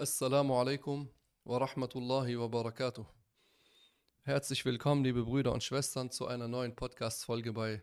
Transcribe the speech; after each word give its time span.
Assalamu 0.00 0.54
alaikum 0.54 1.08
wa 1.44 1.58
rahmatullahi 1.58 2.38
wa 2.38 2.46
barakatuh. 2.46 3.04
Herzlich 4.22 4.64
willkommen, 4.64 5.02
liebe 5.02 5.24
Brüder 5.24 5.52
und 5.52 5.64
Schwestern, 5.64 6.08
zu 6.12 6.28
einer 6.28 6.46
neuen 6.46 6.76
Podcast-Folge 6.76 7.52
bei 7.52 7.82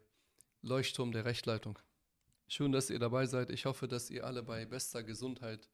Leuchtturm 0.62 1.12
der 1.12 1.26
Rechtleitung. 1.26 1.78
Schön, 2.48 2.72
dass 2.72 2.90
ihr 2.90 3.00
dabei 3.00 3.26
seid. 3.26 3.50
Ich 3.50 3.66
hoffe, 3.66 3.90
dass 3.90 4.10
ihr 4.10 4.26
alle 4.26 4.44
bei 4.44 4.64
bester 4.64 5.04
Gesundheit 5.04 5.68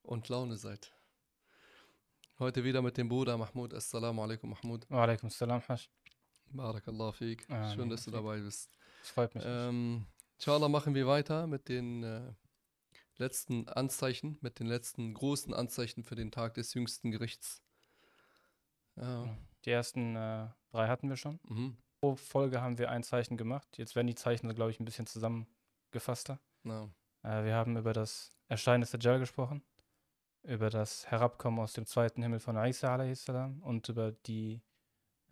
und 0.00 0.30
Laune 0.30 0.56
seid. 0.56 0.90
Heute 2.38 2.64
wieder 2.64 2.80
mit 2.80 2.96
dem 2.96 3.10
Bruder 3.10 3.36
Mahmoud. 3.36 3.74
Assalamu 3.74 4.22
alaikum, 4.22 4.48
Mahmoud. 4.48 4.86
Wa 4.88 5.02
alaikum 5.02 5.28
salam, 5.28 5.60
Hasch. 5.68 5.90
Barakallah 6.46 7.12
fiqh. 7.12 7.46
Schön, 7.74 7.90
dass 7.90 8.06
du 8.06 8.10
dabei 8.10 8.40
bist. 8.40 8.70
Das 9.00 9.10
freut 9.10 9.34
mich. 9.34 9.44
Ähm, 9.46 10.06
inshallah 10.38 10.70
machen 10.70 10.94
wir 10.94 11.06
weiter 11.06 11.46
mit 11.46 11.68
den 11.68 12.04
äh, 12.04 12.32
letzten 13.18 13.68
Anzeichen, 13.68 14.38
mit 14.40 14.58
den 14.58 14.66
letzten 14.66 15.14
großen 15.14 15.52
Anzeichen 15.54 16.04
für 16.04 16.14
den 16.14 16.30
Tag 16.30 16.54
des 16.54 16.74
jüngsten 16.74 17.10
Gerichts. 17.10 17.62
Ja. 18.96 19.36
Die 19.64 19.70
ersten 19.70 20.16
äh, 20.16 20.48
drei 20.70 20.88
hatten 20.88 21.08
wir 21.08 21.16
schon. 21.16 21.40
Mhm. 21.44 21.76
Pro 22.00 22.16
Folge 22.16 22.60
haben 22.60 22.78
wir 22.78 22.90
ein 22.90 23.02
Zeichen 23.02 23.36
gemacht. 23.36 23.76
Jetzt 23.76 23.96
werden 23.96 24.06
die 24.06 24.14
Zeichen, 24.14 24.52
glaube 24.54 24.70
ich, 24.70 24.80
ein 24.80 24.84
bisschen 24.84 25.06
zusammengefasster. 25.06 26.40
Ja. 26.64 26.88
Äh, 27.22 27.44
wir 27.44 27.54
haben 27.54 27.76
über 27.76 27.92
das 27.92 28.30
Erscheinen 28.48 28.82
des 28.82 28.92
Dajjal 28.92 29.18
gesprochen, 29.18 29.62
über 30.42 30.70
das 30.70 31.10
Herabkommen 31.10 31.60
aus 31.60 31.72
dem 31.72 31.86
zweiten 31.86 32.22
Himmel 32.22 32.40
von 32.40 32.56
Isa 32.56 32.94
a.s. 32.94 33.28
und 33.28 33.88
über 33.88 34.12
die, 34.12 34.62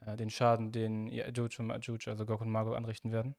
äh, 0.01 0.17
den 0.17 0.31
Schaden, 0.31 0.73
den 0.73 1.09
Ya'juj 1.09 1.61
und 1.61 1.71
Ma'juj, 1.71 2.09
also 2.09 2.27
Gog 2.27 2.41
und 2.41 2.51
Magog, 2.51 2.77
anrichten 2.77 3.13
werden. 3.13 3.37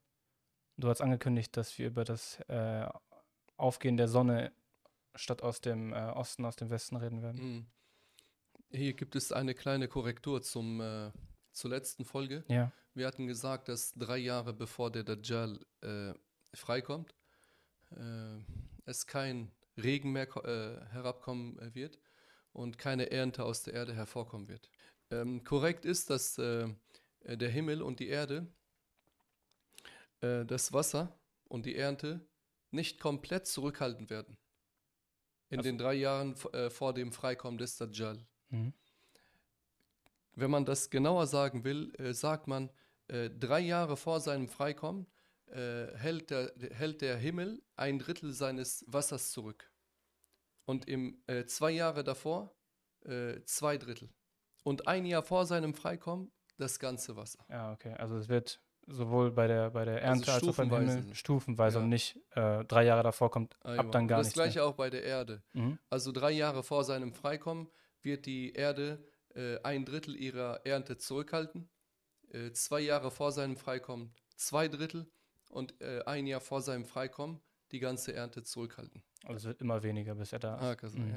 Du 0.77 0.89
hast 0.89 1.01
angekündigt, 1.01 1.57
dass 1.57 1.77
wir 1.77 1.87
über 1.87 2.03
das 2.03 2.39
äh, 2.47 2.87
Aufgehen 3.57 3.97
der 3.97 4.07
Sonne 4.07 4.51
statt 5.15 5.41
aus 5.41 5.61
dem 5.61 5.93
äh, 5.93 5.95
Osten, 5.95 6.45
aus 6.45 6.55
dem 6.55 6.69
Westen 6.69 6.95
reden 6.95 7.21
werden. 7.21 7.41
Mhm. 7.41 7.65
Hier 8.71 8.93
gibt 8.93 9.15
es 9.15 9.31
eine 9.31 9.55
kleine 9.55 9.87
Korrektur 9.87 10.41
zum, 10.41 10.81
äh, 10.81 11.11
zur 11.51 11.71
letzten 11.71 12.05
Folge. 12.05 12.43
Ja. 12.47 12.71
Wir 12.93 13.07
hatten 13.07 13.27
gesagt, 13.27 13.69
dass 13.69 13.93
drei 13.93 14.17
Jahre 14.17 14.53
bevor 14.53 14.91
der 14.91 15.03
Dajjal 15.03 15.59
äh, 15.81 16.13
freikommt, 16.53 17.13
äh, 17.91 18.39
es 18.85 19.05
kein 19.07 19.51
Regen 19.77 20.11
mehr 20.11 20.27
äh, 20.43 20.85
herabkommen 20.91 21.59
äh, 21.59 21.73
wird 21.75 21.99
und 22.53 22.77
keine 22.77 23.11
Ernte 23.11 23.43
aus 23.43 23.63
der 23.63 23.73
Erde 23.73 23.93
hervorkommen 23.93 24.47
wird. 24.47 24.69
Ähm, 25.11 25.43
korrekt 25.43 25.85
ist, 25.85 26.09
dass 26.09 26.35
der 26.35 27.49
Himmel 27.49 27.81
und 27.81 27.99
die 27.99 28.07
Erde 28.07 28.47
das 30.19 30.73
Wasser 30.73 31.15
und 31.45 31.65
die 31.65 31.75
Ernte 31.75 32.25
nicht 32.71 32.99
komplett 32.99 33.47
zurückhalten 33.47 34.09
werden. 34.09 34.37
In 35.49 35.59
Also- 35.59 35.69
den 35.69 35.77
drei 35.77 35.93
Jahren 35.93 36.35
äh, 36.53 36.69
vor 36.69 36.93
dem 36.93 37.11
Freikommen 37.11 37.57
des 37.57 37.77
Dajjal. 37.77 38.25
Mhm. 38.49 38.73
Wenn 40.33 40.51
man 40.51 40.65
das 40.65 40.89
genauer 40.89 41.25
sagen 41.27 41.63
will, 41.63 41.93
äh, 41.97 42.13
sagt 42.13 42.47
man, 42.47 42.69
äh, 43.07 43.29
drei 43.29 43.59
Jahre 43.61 43.97
vor 43.97 44.19
seinem 44.19 44.47
Freikommen 44.47 45.07
äh, 45.47 45.95
hält, 45.95 46.29
der, 46.29 46.53
hält 46.71 47.01
der 47.01 47.17
Himmel 47.17 47.63
ein 47.77 47.99
Drittel 47.99 48.33
seines 48.33 48.83
Wassers 48.87 49.31
zurück. 49.31 49.71
Und 50.65 50.87
im 50.89 51.23
äh, 51.27 51.45
zwei 51.45 51.71
Jahre 51.71 52.03
davor 52.03 52.53
äh, 53.05 53.41
zwei 53.45 53.77
Drittel. 53.77 54.09
Und 54.63 54.87
ein 54.89 55.05
Jahr 55.05 55.23
vor 55.23 55.45
seinem 55.45 55.73
Freikommen 55.73 56.31
das 56.57 56.79
ganze 56.79 57.15
Wasser. 57.15 57.45
Ja, 57.49 57.71
okay. 57.71 57.93
Also 57.93 58.17
es 58.17 58.27
wird 58.27 58.61
sowohl 58.87 59.31
bei 59.31 59.47
der, 59.47 59.71
bei 59.71 59.85
der 59.85 60.01
Ernte 60.01 60.31
als 60.31 60.43
auch 60.43 60.55
beim 60.55 60.67
stufenweise. 60.69 60.97
Himmel 60.99 61.15
stufenweise 61.15 61.77
Ja. 61.77 61.83
und 61.83 61.89
nicht 61.89 62.19
äh, 62.31 62.63
drei 62.65 62.85
Jahre 62.85 63.03
davor 63.03 63.29
kommt 63.31 63.55
Aywa. 63.63 63.81
ab 63.81 63.91
dann 63.91 64.07
gar 64.07 64.17
Und 64.17 64.21
das 64.21 64.27
nichts 64.27 64.37
mehr. 64.37 64.45
gleiche 64.45 64.63
auch 64.63 64.73
bei 64.75 64.89
der 64.89 65.03
Erde. 65.03 65.43
Mhm. 65.53 65.77
Also 65.89 66.11
drei 66.11 66.31
Jahre 66.31 66.63
vor 66.63 66.83
seinem 66.83 67.13
Freikommen 67.13 67.69
wird 68.01 68.25
die 68.25 68.53
Erde 68.53 69.03
äh, 69.35 69.59
ein 69.63 69.85
Drittel 69.85 70.15
ihrer 70.15 70.65
Ernte 70.65 70.97
zurückhalten. 70.97 71.69
Äh, 72.31 72.51
zwei 72.51 72.79
Jahre 72.81 73.11
vor 73.11 73.31
seinem 73.31 73.57
Freikommen 73.57 74.13
zwei 74.35 74.67
Drittel 74.67 75.07
und 75.49 75.79
äh, 75.81 76.01
ein 76.05 76.25
Jahr 76.27 76.41
vor 76.41 76.61
seinem 76.61 76.85
Freikommen 76.85 77.39
die 77.71 77.79
ganze 77.79 78.13
Ernte 78.13 78.43
zurückhalten. 78.43 79.03
Also 79.25 79.35
es 79.37 79.43
wird 79.45 79.61
immer 79.61 79.83
weniger, 79.83 80.15
bis 80.15 80.31
er 80.31 80.39
da 80.39 80.71
ist. 80.71 80.83
Ah, 80.83 80.87
Mhm. 80.89 81.11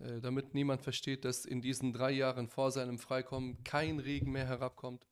ja. 0.00 0.06
Äh, 0.06 0.20
damit 0.20 0.54
niemand 0.54 0.82
versteht, 0.82 1.24
dass 1.24 1.44
in 1.46 1.60
diesen 1.62 1.92
drei 1.92 2.10
Jahren 2.10 2.48
vor 2.48 2.70
seinem 2.70 2.98
Freikommen 2.98 3.62
kein 3.64 3.98
Regen 3.98 4.30
mehr 4.32 4.46
herabkommt 4.46 5.06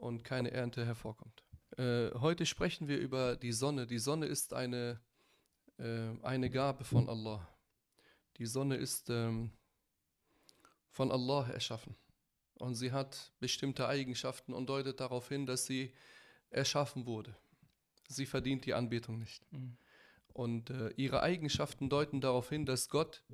und 0.00 0.24
keine 0.24 0.50
Ernte 0.50 0.84
hervorkommt. 0.84 1.44
Äh, 1.76 2.10
heute 2.14 2.46
sprechen 2.46 2.88
wir 2.88 2.98
über 2.98 3.36
die 3.36 3.52
Sonne. 3.52 3.86
Die 3.86 3.98
Sonne 3.98 4.26
ist 4.26 4.54
eine, 4.54 5.00
äh, 5.78 6.10
eine 6.22 6.50
Gabe 6.50 6.84
von 6.84 7.08
Allah. 7.08 7.46
Die 8.38 8.46
Sonne 8.46 8.76
ist 8.76 9.10
ähm, 9.10 9.52
von 10.88 11.12
Allah 11.12 11.48
erschaffen. 11.50 11.96
Und 12.54 12.74
sie 12.74 12.92
hat 12.92 13.32
bestimmte 13.38 13.86
Eigenschaften 13.86 14.52
und 14.52 14.68
deutet 14.68 15.00
darauf 15.00 15.28
hin, 15.28 15.46
dass 15.46 15.66
sie 15.66 15.94
erschaffen 16.50 17.06
wurde. 17.06 17.34
Sie 18.08 18.26
verdient 18.26 18.66
die 18.66 18.74
Anbetung 18.74 19.18
nicht. 19.18 19.50
Mhm. 19.52 19.76
Und 20.32 20.70
äh, 20.70 20.90
ihre 20.96 21.22
Eigenschaften 21.22 21.88
deuten 21.88 22.20
darauf 22.20 22.48
hin, 22.48 22.66
dass 22.66 22.88
Gott 22.88 23.24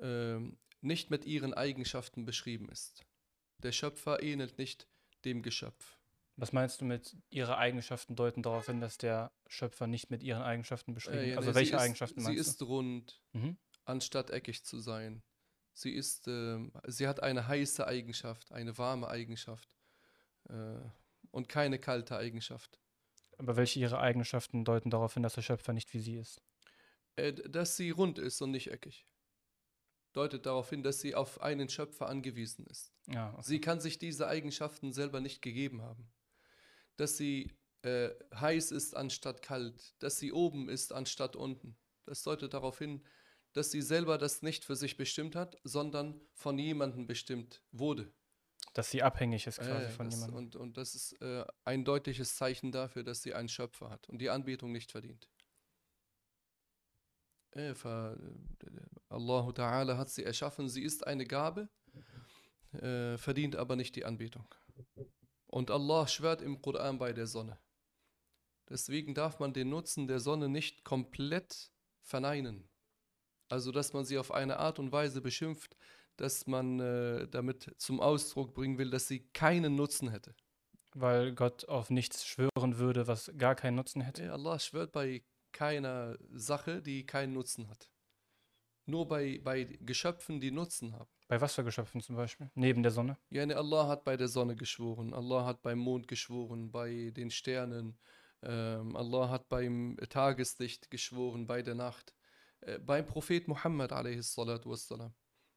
ähm, 0.00 0.58
nicht 0.80 1.10
mit 1.10 1.24
ihren 1.24 1.54
Eigenschaften 1.54 2.24
beschrieben 2.24 2.68
ist. 2.68 3.04
Der 3.62 3.72
Schöpfer 3.72 4.22
ähnelt 4.22 4.58
nicht 4.58 4.88
dem 5.24 5.42
Geschöpf. 5.42 5.98
Was 6.36 6.52
meinst 6.52 6.80
du 6.80 6.84
mit 6.84 7.16
ihre 7.30 7.56
Eigenschaften 7.58 8.14
deuten 8.16 8.42
darauf 8.42 8.66
hin, 8.66 8.80
dass 8.80 8.98
der 8.98 9.32
Schöpfer 9.46 9.86
nicht 9.86 10.10
mit 10.10 10.22
ihren 10.22 10.42
Eigenschaften 10.42 10.92
beschrieben 10.94 11.24
Äh, 11.24 11.30
ist? 11.30 11.32
ja, 11.32 11.36
Also 11.36 11.52
ne, 11.52 11.54
welche 11.54 11.70
sie 11.70 11.76
ist, 11.76 11.80
Eigenschaften 11.80 12.20
Sie 12.20 12.22
meinst 12.22 12.46
ist 12.46 12.62
rund, 12.62 13.22
du? 13.32 13.38
Mhm. 13.38 13.58
anstatt 13.84 14.30
eckig 14.30 14.64
zu 14.64 14.78
sein. 14.80 15.24
Sie 15.74 15.92
ist, 15.92 16.28
ähm, 16.28 16.72
sie 16.86 17.08
hat 17.08 17.22
eine 17.22 17.48
heiße 17.48 17.86
Eigenschaft, 17.86 18.52
eine 18.52 18.78
warme 18.78 19.08
Eigenschaft 19.08 19.70
äh, 20.48 20.80
und 21.32 21.48
keine 21.48 21.78
kalte 21.80 22.16
Eigenschaft. 22.18 22.80
Aber 23.38 23.56
welche 23.56 23.80
ihre 23.80 23.98
Eigenschaften 23.98 24.66
deuten 24.66 24.90
darauf 24.90 25.14
hin, 25.14 25.22
dass 25.22 25.32
der 25.36 25.40
Schöpfer 25.40 25.72
nicht 25.72 25.94
wie 25.94 26.00
sie 26.00 26.16
ist? 26.18 26.42
Äh, 27.16 27.32
dass 27.34 27.76
sie 27.76 27.90
rund 27.90 28.18
ist 28.18 28.40
und 28.40 28.52
nicht 28.52 28.70
eckig. 28.70 29.06
Deutet 30.14 30.46
darauf 30.46 30.70
hin, 30.70 30.82
dass 30.82 31.00
sie 31.00 31.14
auf 31.14 31.40
einen 31.42 31.68
Schöpfer 31.68 32.08
angewiesen 32.08 32.66
ist. 32.66 32.92
Ja, 33.06 33.34
okay. 33.38 33.42
Sie 33.44 33.60
kann 33.60 33.78
sich 33.80 33.98
diese 34.00 34.26
Eigenschaften 34.26 34.92
selber 34.92 35.20
nicht 35.20 35.42
gegeben 35.42 35.82
haben. 35.82 36.12
Dass 36.96 37.16
sie 37.16 37.56
äh, 37.82 38.10
heiß 38.34 38.70
ist 38.72 38.96
anstatt 38.96 39.42
kalt, 39.42 39.94
dass 40.02 40.18
sie 40.18 40.32
oben 40.32 40.68
ist 40.68 40.92
anstatt 40.92 41.36
unten. 41.36 41.76
Das 42.04 42.22
deutet 42.22 42.54
darauf 42.54 42.78
hin, 42.78 43.04
dass 43.52 43.70
sie 43.70 43.82
selber 43.82 44.18
das 44.18 44.42
nicht 44.42 44.64
für 44.64 44.76
sich 44.76 44.96
bestimmt 44.96 45.34
hat, 45.36 45.56
sondern 45.64 46.20
von 46.34 46.58
jemandem 46.58 47.06
bestimmt 47.06 47.62
wurde. 47.72 48.12
dass 48.74 48.90
sie 48.90 49.02
abhängig 49.02 49.46
ist 49.46 49.58
quasi 49.60 49.88
Äh, 49.88 49.88
von 49.88 50.06
das, 50.06 50.14
jemandem. 50.14 50.36
und, 50.36 50.56
und 50.56 50.76
das 50.76 50.94
ist 50.94 51.12
äh, 51.22 51.44
ein 51.64 51.84
deutliches 51.84 52.36
Zeichen 52.36 52.72
dafür, 52.72 53.02
dass 53.04 53.22
sie 53.22 53.34
einen 53.34 53.48
Schöpfer 53.48 53.90
hat 53.90 54.08
und 54.08 54.18
die 54.18 54.30
Anbetung 54.30 54.72
nicht 54.72 54.92
verdient. 54.92 55.28
Äh, 57.52 57.74
fa- 57.74 58.16
Allahu 59.08 59.50
Ta'ala 59.52 59.96
hat 59.96 60.10
sie 60.10 60.24
erschaffen, 60.24 60.68
sie 60.68 60.82
ist 60.82 61.06
eine 61.06 61.24
Gabe, 61.24 61.68
äh, 62.72 63.16
verdient 63.18 63.56
aber 63.56 63.76
nicht 63.76 63.96
die 63.96 64.04
Anbetung. 64.04 64.46
Und 65.56 65.70
Allah 65.70 66.06
schwört 66.06 66.42
im 66.42 66.60
Koran 66.60 66.98
bei 66.98 67.14
der 67.14 67.26
Sonne. 67.26 67.58
Deswegen 68.68 69.14
darf 69.14 69.38
man 69.38 69.54
den 69.54 69.70
Nutzen 69.70 70.06
der 70.06 70.20
Sonne 70.20 70.50
nicht 70.50 70.84
komplett 70.84 71.72
verneinen. 72.02 72.68
Also, 73.48 73.72
dass 73.72 73.94
man 73.94 74.04
sie 74.04 74.18
auf 74.18 74.32
eine 74.32 74.58
Art 74.58 74.78
und 74.78 74.92
Weise 74.92 75.22
beschimpft, 75.22 75.74
dass 76.18 76.46
man 76.46 76.78
äh, 76.78 77.26
damit 77.28 77.74
zum 77.78 78.00
Ausdruck 78.00 78.52
bringen 78.52 78.76
will, 78.76 78.90
dass 78.90 79.08
sie 79.08 79.20
keinen 79.32 79.76
Nutzen 79.76 80.10
hätte. 80.10 80.36
Weil 80.92 81.34
Gott 81.34 81.66
auf 81.70 81.88
nichts 81.88 82.26
schwören 82.26 82.76
würde, 82.76 83.06
was 83.06 83.32
gar 83.38 83.54
keinen 83.54 83.76
Nutzen 83.76 84.02
hätte. 84.02 84.24
Ja, 84.24 84.34
Allah 84.34 84.58
schwört 84.58 84.92
bei 84.92 85.24
keiner 85.52 86.18
Sache, 86.34 86.82
die 86.82 87.06
keinen 87.06 87.32
Nutzen 87.32 87.70
hat. 87.70 87.90
Nur 88.84 89.08
bei, 89.08 89.40
bei 89.42 89.64
Geschöpfen, 89.64 90.38
die 90.38 90.50
Nutzen 90.50 90.92
haben. 90.92 91.15
Bei 91.28 91.40
Wassergeschöpfen 91.40 92.00
zum 92.00 92.14
Beispiel, 92.14 92.50
neben 92.54 92.82
der 92.82 92.92
Sonne. 92.92 93.18
Ja, 93.30 93.44
ne, 93.44 93.56
Allah 93.56 93.88
hat 93.88 94.04
bei 94.04 94.16
der 94.16 94.28
Sonne 94.28 94.54
geschworen, 94.54 95.12
Allah 95.12 95.44
hat 95.44 95.62
beim 95.62 95.78
Mond 95.78 96.06
geschworen, 96.06 96.70
bei 96.70 97.10
den 97.10 97.30
Sternen, 97.30 97.98
ähm, 98.42 98.94
Allah 98.94 99.28
hat 99.30 99.48
beim 99.48 99.96
Tageslicht 100.08 100.88
geschworen, 100.88 101.48
bei 101.48 101.62
der 101.62 101.74
Nacht, 101.74 102.14
äh, 102.60 102.78
beim 102.78 103.06
Prophet 103.06 103.48
Muhammad 103.48 103.92
a.s. 103.92 104.38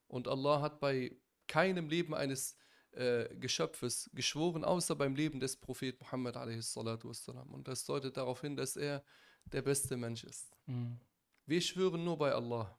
Und 0.07 0.27
Allah 0.27 0.61
hat 0.61 0.79
bei 0.79 1.15
keinem 1.47 1.87
Leben 1.87 2.15
eines 2.15 2.55
äh, 2.91 3.35
Geschöpfes 3.35 4.09
geschworen, 4.13 4.63
außer 4.63 4.95
beim 4.95 5.13
Leben 5.13 5.39
des 5.39 5.55
Prophet 5.55 5.99
Muhammad 6.01 6.35
a.s. 6.35 6.75
Und 6.77 7.67
das 7.67 7.85
deutet 7.85 8.17
darauf 8.17 8.41
hin, 8.41 8.55
dass 8.55 8.75
er 8.75 9.03
der 9.45 9.61
beste 9.61 9.97
Mensch 9.97 10.23
ist. 10.23 10.57
Mhm. 10.65 10.99
Wir 11.45 11.61
schwören 11.61 12.03
nur 12.03 12.17
bei 12.17 12.31
Allah 12.31 12.78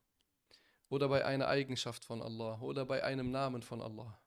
oder 0.90 1.08
bei 1.08 1.24
einer 1.24 1.48
Eigenschaft 1.48 2.04
von 2.04 2.20
Allah 2.22 2.60
oder 2.60 2.84
bei 2.84 3.02
einem 3.04 3.30
Namen 3.30 3.62
von 3.62 3.80
Allah. 3.80 4.20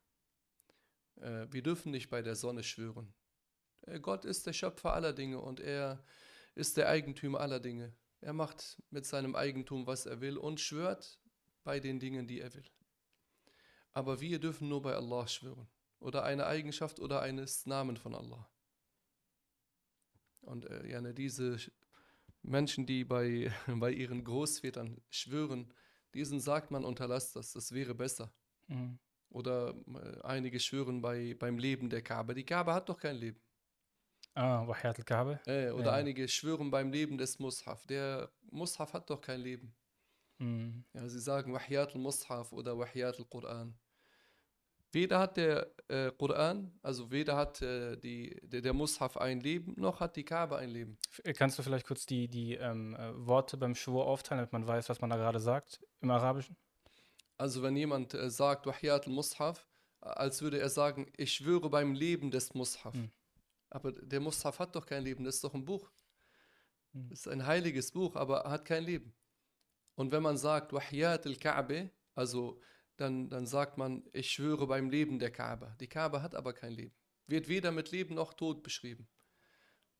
Äh, 1.21 1.48
wir 1.51 1.63
dürfen 1.63 1.92
nicht 1.92 2.10
bei 2.10 2.21
der 2.21 2.36
Sonne 2.36 2.63
schwören. 2.63 3.13
Äh, 3.88 4.00
Gott 4.00 4.25
ist 4.25 4.48
der 4.48 4.54
Schöpfer 4.54 4.94
aller 4.94 5.13
Dinge 5.13 5.39
und 5.39 5.60
er 5.60 6.04
ist 6.56 6.77
der 6.77 6.89
Eigentümer 6.89 7.39
aller 7.42 7.60
Dinge. 7.60 7.94
Er 8.21 8.33
macht 8.33 8.81
mit 8.89 9.06
seinem 9.06 9.36
Eigentum, 9.36 9.88
was 9.88 10.06
er 10.06 10.21
will 10.21 10.38
und 10.38 10.60
schwört 10.62 11.19
bei 11.63 11.80
den 11.80 12.00
Dingen, 12.00 12.27
die 12.27 12.39
er 12.42 12.54
will. 12.54 12.66
Aber 13.94 14.19
wir 14.19 14.39
dürfen 14.39 14.68
nur 14.68 14.81
bei 14.81 14.94
Allah 14.95 15.27
schwören. 15.27 15.68
Oder 16.00 16.24
eine 16.24 16.45
Eigenschaft 16.48 17.00
oder 17.00 17.21
eines 17.21 17.66
Namen 17.66 17.95
von 17.95 18.13
Allah. 18.13 18.50
Und 20.42 20.66
äh, 20.66 20.88
ja, 20.88 21.01
ne, 21.01 21.13
diese 21.13 21.56
Sch- 21.56 21.71
Menschen, 22.44 22.86
die 22.86 23.04
bei, 23.06 23.51
bei 23.68 23.92
ihren 23.92 24.24
Großvätern 24.24 25.01
schwören, 25.09 25.74
diesen 26.13 26.39
sagt 26.39 26.71
man, 26.71 26.86
unterlasst 26.86 27.36
das, 27.36 27.54
das 27.54 27.71
wäre 27.71 27.95
besser. 27.95 28.33
Mhm. 28.68 29.00
Oder 29.30 29.74
äh, 29.88 30.21
einige 30.24 30.60
schwören 30.60 31.01
bei, 31.01 31.33
beim 31.38 31.57
Leben 31.57 31.89
der 31.89 32.01
Kaaba. 32.04 32.33
Die 32.33 32.45
Kaaba 32.45 32.75
hat 32.75 32.89
doch 32.89 33.00
kein 33.00 33.15
Leben. 33.15 33.39
Ah, 34.36 34.68
Wahiyat 34.68 34.98
al-Kabe. 35.00 35.39
Äh, 35.45 35.69
oder 35.71 35.92
Ja. 35.92 35.94
einige 35.94 36.27
schwören 36.27 36.71
beim 36.71 36.92
Leben 36.92 37.18
des 37.18 37.39
Mushaf. 37.39 37.86
Der 37.88 38.31
Mushaf 38.51 38.94
hat 38.94 39.10
doch 39.10 39.21
kein 39.21 39.42
Leben. 39.42 39.75
Mhm. 40.39 40.86
Ja, 40.94 41.07
sie 41.07 41.19
sagen 41.19 41.54
Wahiyat 41.54 41.94
al-Mushaf 41.95 42.51
oder 42.51 42.77
Wahiyat 42.77 43.18
al-Quran. 43.19 43.77
Weder 44.94 45.18
hat 45.19 45.38
der 45.38 45.74
äh, 45.88 46.12
Quran, 46.12 46.72
also 46.84 47.10
weder 47.10 47.36
hat 47.36 47.62
äh, 47.63 47.98
die, 47.98 48.40
der, 48.44 48.62
der 48.62 48.74
Mushaf 48.74 49.18
ein 49.18 49.40
Leben, 49.40 49.74
noch 49.75 50.00
hat 50.00 50.16
die 50.16 50.24
Kaaba 50.24 50.57
ein 50.57 50.69
Leben. 50.69 51.00
F- 51.10 51.36
Kannst 51.36 51.57
du 51.57 51.63
vielleicht 51.63 51.88
kurz 51.88 52.06
die, 52.06 52.28
die 52.28 52.54
ähm, 52.54 52.95
äh, 52.95 53.12
Worte 53.28 53.57
beim 53.57 53.74
Schwur 53.74 54.06
aufteilen, 54.06 54.38
damit 54.38 54.54
man 54.54 54.68
weiß, 54.68 54.90
was 54.90 55.01
man 55.01 55.10
da 55.10 55.18
gerade 55.18 55.40
sagt 55.40 55.81
im 56.01 56.12
Arabischen? 56.12 56.56
Also 57.38 57.63
wenn 57.63 57.75
jemand 57.75 58.13
äh, 58.13 58.30
sagt 58.30 58.68
Wahiyat 58.68 59.07
al-Mushaf, 59.07 59.68
äh, 60.01 60.10
als 60.10 60.44
würde 60.44 60.60
er 60.60 60.69
sagen, 60.69 61.12
ich 61.18 61.34
schwöre 61.34 61.72
beim 61.72 61.95
Leben 61.95 62.30
des 62.30 62.54
Mushaf. 62.54 62.94
Hm. 62.94 63.12
Aber 63.72 63.92
der 63.94 64.19
Mushaf 64.19 64.60
hat 64.60 64.75
doch 64.75 64.86
kein 64.86 65.04
Leben, 65.04 65.24
das 65.24 65.36
ist 65.36 65.44
doch 65.44 65.56
ein 65.56 65.66
Buch. 65.66 65.90
Hm. 66.94 67.10
Das 67.10 67.22
ist 67.22 67.28
ein 67.28 67.48
heiliges 67.48 67.92
Buch, 67.92 68.16
aber 68.16 68.44
hat 68.44 68.63
kein 68.63 68.84
Leben. 68.84 69.16
Und 69.95 70.12
wenn 70.12 70.22
man 70.22 70.38
sagt 70.38 70.72
Wahiyat 70.72 71.25
al-Ka'be, 71.25 71.90
also 72.13 72.62
dann, 72.98 73.30
dann 73.30 73.45
sagt 73.48 73.78
man, 73.78 74.04
ich 74.13 74.30
schwöre 74.31 74.68
beim 74.68 74.90
Leben 74.90 75.19
der 75.19 75.31
Kaaba. 75.31 75.75
Die 75.80 75.88
Kaaba 75.88 76.22
hat 76.22 76.36
aber 76.36 76.54
kein 76.54 76.74
Leben. 76.74 76.95
Wird 77.28 77.48
weder 77.48 77.72
mit 77.72 77.92
Leben 77.92 78.16
noch 78.16 78.34
Tod 78.34 78.63
beschrieben. 78.63 79.07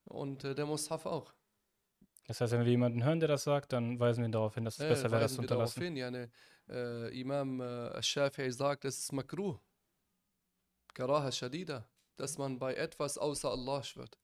Und 0.04 0.44
äh, 0.44 0.54
der 0.54 0.66
Mushaf 0.66 1.06
auch. 1.06 1.32
Das 2.26 2.40
heißt, 2.40 2.52
wenn 2.52 2.60
wir 2.64 2.70
jemanden 2.70 3.04
hören, 3.04 3.20
der 3.20 3.28
das 3.28 3.44
sagt, 3.44 3.72
dann 3.72 3.98
weisen 4.00 4.22
wir 4.22 4.28
ihn 4.28 4.32
darauf 4.32 4.54
hin, 4.54 4.64
dass 4.64 4.78
es 4.78 4.84
Äh, 4.84 4.88
besser 4.88 5.10
wäre, 5.10 5.20
das 5.22 5.32
weisen 5.32 5.36
zu 5.36 5.42
wir 5.42 5.48
darauf 5.48 5.76
unterlassen. 5.76 5.82
hin. 5.82 5.96
Ja, 5.96 6.10
ne, 6.10 6.30
äh, 6.68 7.20
Imam 7.20 7.60
äh, 7.60 7.98
Shafi'i 8.00 8.50
sagt, 8.50 8.84
es 8.84 8.98
ist 8.98 9.12
makruh. 9.12 9.58
Karaha 10.94 11.32
shadida. 11.32 11.88
Dass 12.16 12.38
man 12.38 12.58
bei 12.58 12.74
etwas 12.74 13.18
außer 13.18 13.50
Allah 13.50 13.82
schwört. 13.82 14.18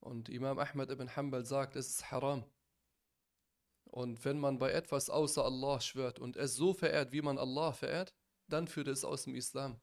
Und 0.00 0.28
Imam 0.28 0.58
Ahmad 0.58 0.90
ibn 0.90 1.08
Hanbal 1.16 1.44
sagt, 1.46 1.76
es 1.76 1.88
ist 1.88 2.10
haram. 2.10 2.44
Und 3.94 4.24
wenn 4.24 4.40
man 4.40 4.58
bei 4.58 4.72
etwas 4.72 5.08
außer 5.08 5.44
Allah 5.44 5.80
schwört 5.80 6.18
und 6.18 6.36
es 6.36 6.56
so 6.56 6.74
verehrt, 6.74 7.12
wie 7.12 7.22
man 7.22 7.38
Allah 7.38 7.72
verehrt, 7.72 8.12
dann 8.48 8.66
führt 8.66 8.88
es 8.88 9.04
aus 9.04 9.22
dem 9.22 9.36
Islam. 9.36 9.80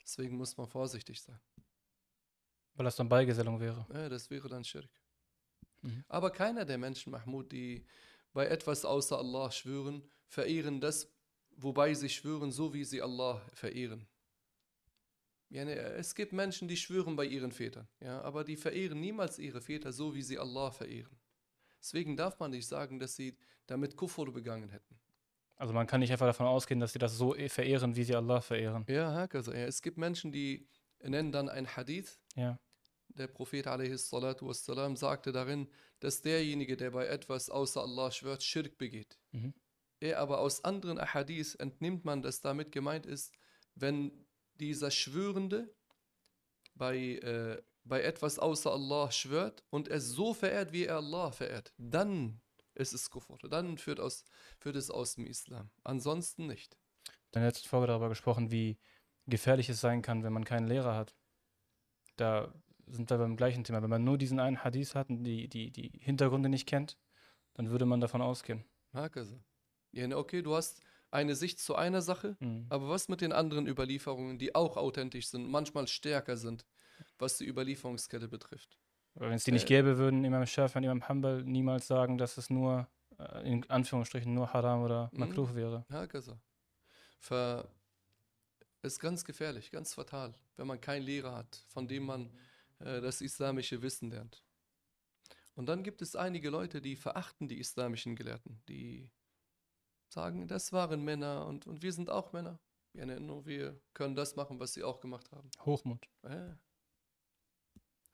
Deswegen 0.00 0.36
muss 0.36 0.56
man 0.56 0.68
vorsichtig 0.68 1.20
sein. 1.20 1.40
Weil 2.74 2.84
das 2.84 2.94
dann 2.94 3.08
Beigesellung 3.08 3.58
wäre. 3.58 3.84
Ja, 3.92 4.08
das 4.08 4.30
wäre 4.30 4.48
dann 4.48 4.62
Schirk. 4.62 4.88
Mhm. 5.82 6.04
Aber 6.06 6.30
keiner 6.30 6.64
der 6.64 6.78
Menschen, 6.78 7.10
Mahmoud, 7.10 7.50
die 7.50 7.84
bei 8.32 8.46
etwas 8.46 8.84
außer 8.84 9.18
Allah 9.18 9.50
schwören, 9.50 10.08
verehren 10.28 10.80
das, 10.80 11.12
wobei 11.50 11.94
sie 11.94 12.08
schwören, 12.08 12.52
so 12.52 12.74
wie 12.74 12.84
sie 12.84 13.02
Allah 13.02 13.44
verehren. 13.54 14.06
Ja, 15.48 15.64
es 15.64 16.14
gibt 16.14 16.32
Menschen, 16.32 16.68
die 16.68 16.76
schwören 16.76 17.16
bei 17.16 17.24
ihren 17.24 17.50
Vätern, 17.50 17.88
ja, 17.98 18.22
aber 18.22 18.44
die 18.44 18.56
verehren 18.56 19.00
niemals 19.00 19.40
ihre 19.40 19.60
Väter 19.60 19.92
so, 19.92 20.14
wie 20.14 20.22
sie 20.22 20.38
Allah 20.38 20.70
verehren. 20.70 21.18
Deswegen 21.84 22.16
darf 22.16 22.38
man 22.38 22.50
nicht 22.50 22.66
sagen, 22.66 22.98
dass 22.98 23.14
sie 23.14 23.36
damit 23.66 23.94
Kufur 23.94 24.32
begangen 24.32 24.70
hätten. 24.70 24.98
Also 25.56 25.74
man 25.74 25.86
kann 25.86 26.00
nicht 26.00 26.10
einfach 26.10 26.26
davon 26.26 26.46
ausgehen, 26.46 26.80
dass 26.80 26.94
sie 26.94 26.98
das 26.98 27.16
so 27.18 27.36
eh 27.36 27.50
verehren, 27.50 27.94
wie 27.94 28.04
sie 28.04 28.14
Allah 28.14 28.40
verehren. 28.40 28.86
Ja, 28.88 29.12
hakaza, 29.12 29.54
ja, 29.54 29.66
es 29.66 29.82
gibt 29.82 29.98
Menschen, 29.98 30.32
die 30.32 30.66
nennen 31.02 31.30
dann 31.30 31.50
ein 31.50 31.76
Hadith, 31.76 32.18
Ja. 32.34 32.58
Der 33.08 33.28
Prophet 33.28 33.66
wassalam, 33.66 34.96
sagte 34.96 35.30
darin, 35.30 35.68
dass 36.00 36.22
derjenige, 36.22 36.76
der 36.76 36.90
bei 36.90 37.06
etwas 37.06 37.50
außer 37.50 37.82
Allah 37.82 38.10
schwört, 38.10 38.42
Schirk 38.42 38.78
begeht. 38.78 39.18
Mhm. 39.30 39.52
Er 40.00 40.18
aber 40.18 40.40
aus 40.40 40.64
anderen 40.64 40.98
Ahadith 40.98 41.54
entnimmt 41.56 42.04
man, 42.04 42.22
dass 42.22 42.40
damit 42.40 42.72
gemeint 42.72 43.06
ist, 43.06 43.32
wenn 43.74 44.26
dieser 44.54 44.90
Schwörende 44.90 45.72
bei, 46.74 46.96
äh, 46.96 47.62
bei 47.84 48.02
etwas 48.02 48.38
außer 48.38 48.72
Allah 48.72 49.10
schwört 49.10 49.62
und 49.70 49.88
es 49.88 50.10
so 50.10 50.34
verehrt, 50.34 50.72
wie 50.72 50.84
er 50.84 50.96
Allah 50.96 51.30
verehrt, 51.30 51.72
dann 51.76 52.40
ist 52.74 52.92
es 52.92 53.10
Kufr. 53.10 53.36
Dann 53.48 53.78
führt, 53.78 54.00
aus, 54.00 54.24
führt 54.58 54.76
es 54.76 54.90
aus 54.90 55.14
dem 55.14 55.26
Islam. 55.26 55.70
Ansonsten 55.84 56.46
nicht. 56.46 56.76
Dann 57.30 57.44
letzte 57.44 57.68
Folge 57.68 57.88
darüber 57.88 58.08
gesprochen, 58.08 58.50
wie 58.50 58.78
gefährlich 59.26 59.68
es 59.68 59.80
sein 59.80 60.02
kann, 60.02 60.22
wenn 60.24 60.32
man 60.32 60.44
keinen 60.44 60.66
Lehrer 60.66 60.94
hat. 60.96 61.14
Da 62.16 62.52
sind 62.86 63.10
wir 63.10 63.18
beim 63.18 63.36
gleichen 63.36 63.64
Thema. 63.64 63.82
Wenn 63.82 63.90
man 63.90 64.04
nur 64.04 64.18
diesen 64.18 64.40
einen 64.40 64.62
Hadith 64.62 64.94
hat 64.94 65.08
und 65.08 65.24
die, 65.24 65.48
die, 65.48 65.70
die 65.70 65.92
Hintergründe 66.00 66.48
nicht 66.48 66.66
kennt, 66.66 66.98
dann 67.54 67.70
würde 67.70 67.86
man 67.86 68.00
davon 68.00 68.22
ausgehen. 68.22 68.64
Ja, 69.92 70.06
ne, 70.06 70.16
okay, 70.16 70.42
du 70.42 70.54
hast 70.54 70.82
eine 71.10 71.36
Sicht 71.36 71.60
zu 71.60 71.76
einer 71.76 72.02
Sache, 72.02 72.36
Mhm. 72.40 72.66
Aber 72.68 72.88
was 72.88 73.08
mit 73.08 73.20
den 73.20 73.32
anderen 73.32 73.66
Überlieferungen, 73.66 74.38
die 74.38 74.54
auch 74.54 74.76
authentisch 74.76 75.28
sind, 75.28 75.48
manchmal 75.48 75.86
stärker 75.86 76.36
sind, 76.36 76.66
was 77.18 77.38
die 77.38 77.46
Überlieferungskette 77.48 78.28
betrifft? 78.28 78.78
Aber 79.14 79.28
wenn 79.28 79.34
es 79.36 79.44
die 79.44 79.52
nicht 79.52 79.64
Äh, 79.64 79.66
gäbe, 79.66 79.98
würden 79.98 80.24
Imam 80.24 80.44
Shafi 80.46 80.78
und 80.78 80.84
Imam 80.84 81.08
Hanbal 81.08 81.42
niemals 81.44 81.86
sagen, 81.86 82.18
dass 82.18 82.36
es 82.36 82.50
nur, 82.50 82.88
äh, 83.18 83.48
in 83.50 83.68
Anführungsstrichen, 83.70 84.32
nur 84.34 84.52
Haram 84.52 84.82
oder 84.82 85.10
Mhm. 85.12 85.20
Makruh 85.20 85.54
wäre. 85.54 85.86
Hakaza. 85.90 86.40
Ver 87.20 87.68
ist 88.82 88.98
ganz 89.00 89.24
gefährlich, 89.24 89.70
ganz 89.70 89.94
fatal, 89.94 90.34
wenn 90.56 90.66
man 90.66 90.80
keinen 90.80 91.02
Lehrer 91.04 91.34
hat, 91.36 91.64
von 91.68 91.88
dem 91.88 92.04
man 92.04 92.30
äh, 92.80 93.00
das 93.00 93.20
islamische 93.22 93.80
Wissen 93.82 94.10
lernt. 94.10 94.44
Und 95.54 95.66
dann 95.66 95.82
gibt 95.84 96.02
es 96.02 96.16
einige 96.16 96.50
Leute, 96.50 96.82
die 96.82 96.96
verachten 96.96 97.48
die 97.48 97.58
islamischen 97.60 98.14
Gelehrten, 98.16 98.62
die 98.68 99.10
sagen, 100.08 100.48
das 100.48 100.72
waren 100.72 101.02
Männer 101.02 101.46
und, 101.46 101.66
und 101.66 101.82
wir 101.82 101.92
sind 101.92 102.10
auch 102.10 102.32
Männer. 102.32 102.60
Ja, 102.92 103.06
ne, 103.06 103.18
nur 103.20 103.46
wir 103.46 103.80
können 103.94 104.14
das 104.14 104.36
machen, 104.36 104.60
was 104.60 104.74
sie 104.74 104.84
auch 104.84 105.00
gemacht 105.00 105.30
haben. 105.32 105.50
Hochmut. 105.64 106.06
Ja. 106.24 106.58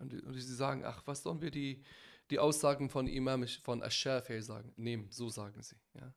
Und, 0.00 0.12
und 0.24 0.34
sie 0.34 0.54
sagen, 0.54 0.84
ach, 0.84 1.02
was 1.06 1.22
sollen 1.22 1.40
wir 1.40 1.50
die, 1.50 1.82
die 2.30 2.38
Aussagen 2.38 2.88
von 2.88 3.06
Imam 3.06 3.46
von 3.46 3.82
Ash-Shafi'i 3.82 4.42
sagen? 4.42 4.72
Nehmen, 4.76 5.08
so 5.10 5.28
sagen 5.28 5.62
sie. 5.62 5.76
Ja. 5.94 6.12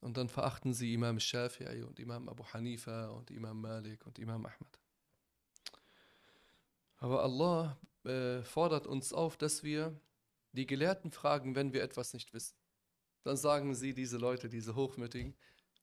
Und 0.00 0.16
dann 0.16 0.28
verachten 0.28 0.72
sie 0.72 0.94
Imam 0.94 1.18
Shafi'i 1.18 1.82
und 1.82 1.98
Imam 1.98 2.28
Abu 2.28 2.44
Hanifa 2.44 3.08
und 3.08 3.30
Imam 3.30 3.60
Malik 3.60 4.06
und 4.06 4.18
Imam 4.18 4.46
Ahmad. 4.46 4.80
Aber 6.98 7.22
Allah 7.22 7.78
äh, 8.04 8.42
fordert 8.42 8.86
uns 8.86 9.12
auf, 9.12 9.36
dass 9.36 9.62
wir 9.62 9.98
die 10.52 10.66
Gelehrten 10.66 11.10
fragen, 11.10 11.54
wenn 11.54 11.72
wir 11.72 11.82
etwas 11.82 12.14
nicht 12.14 12.32
wissen. 12.32 12.56
Dann 13.22 13.36
sagen 13.36 13.74
sie, 13.74 13.94
diese 13.94 14.16
Leute, 14.16 14.48
diese 14.48 14.74
Hochmütigen, 14.74 15.36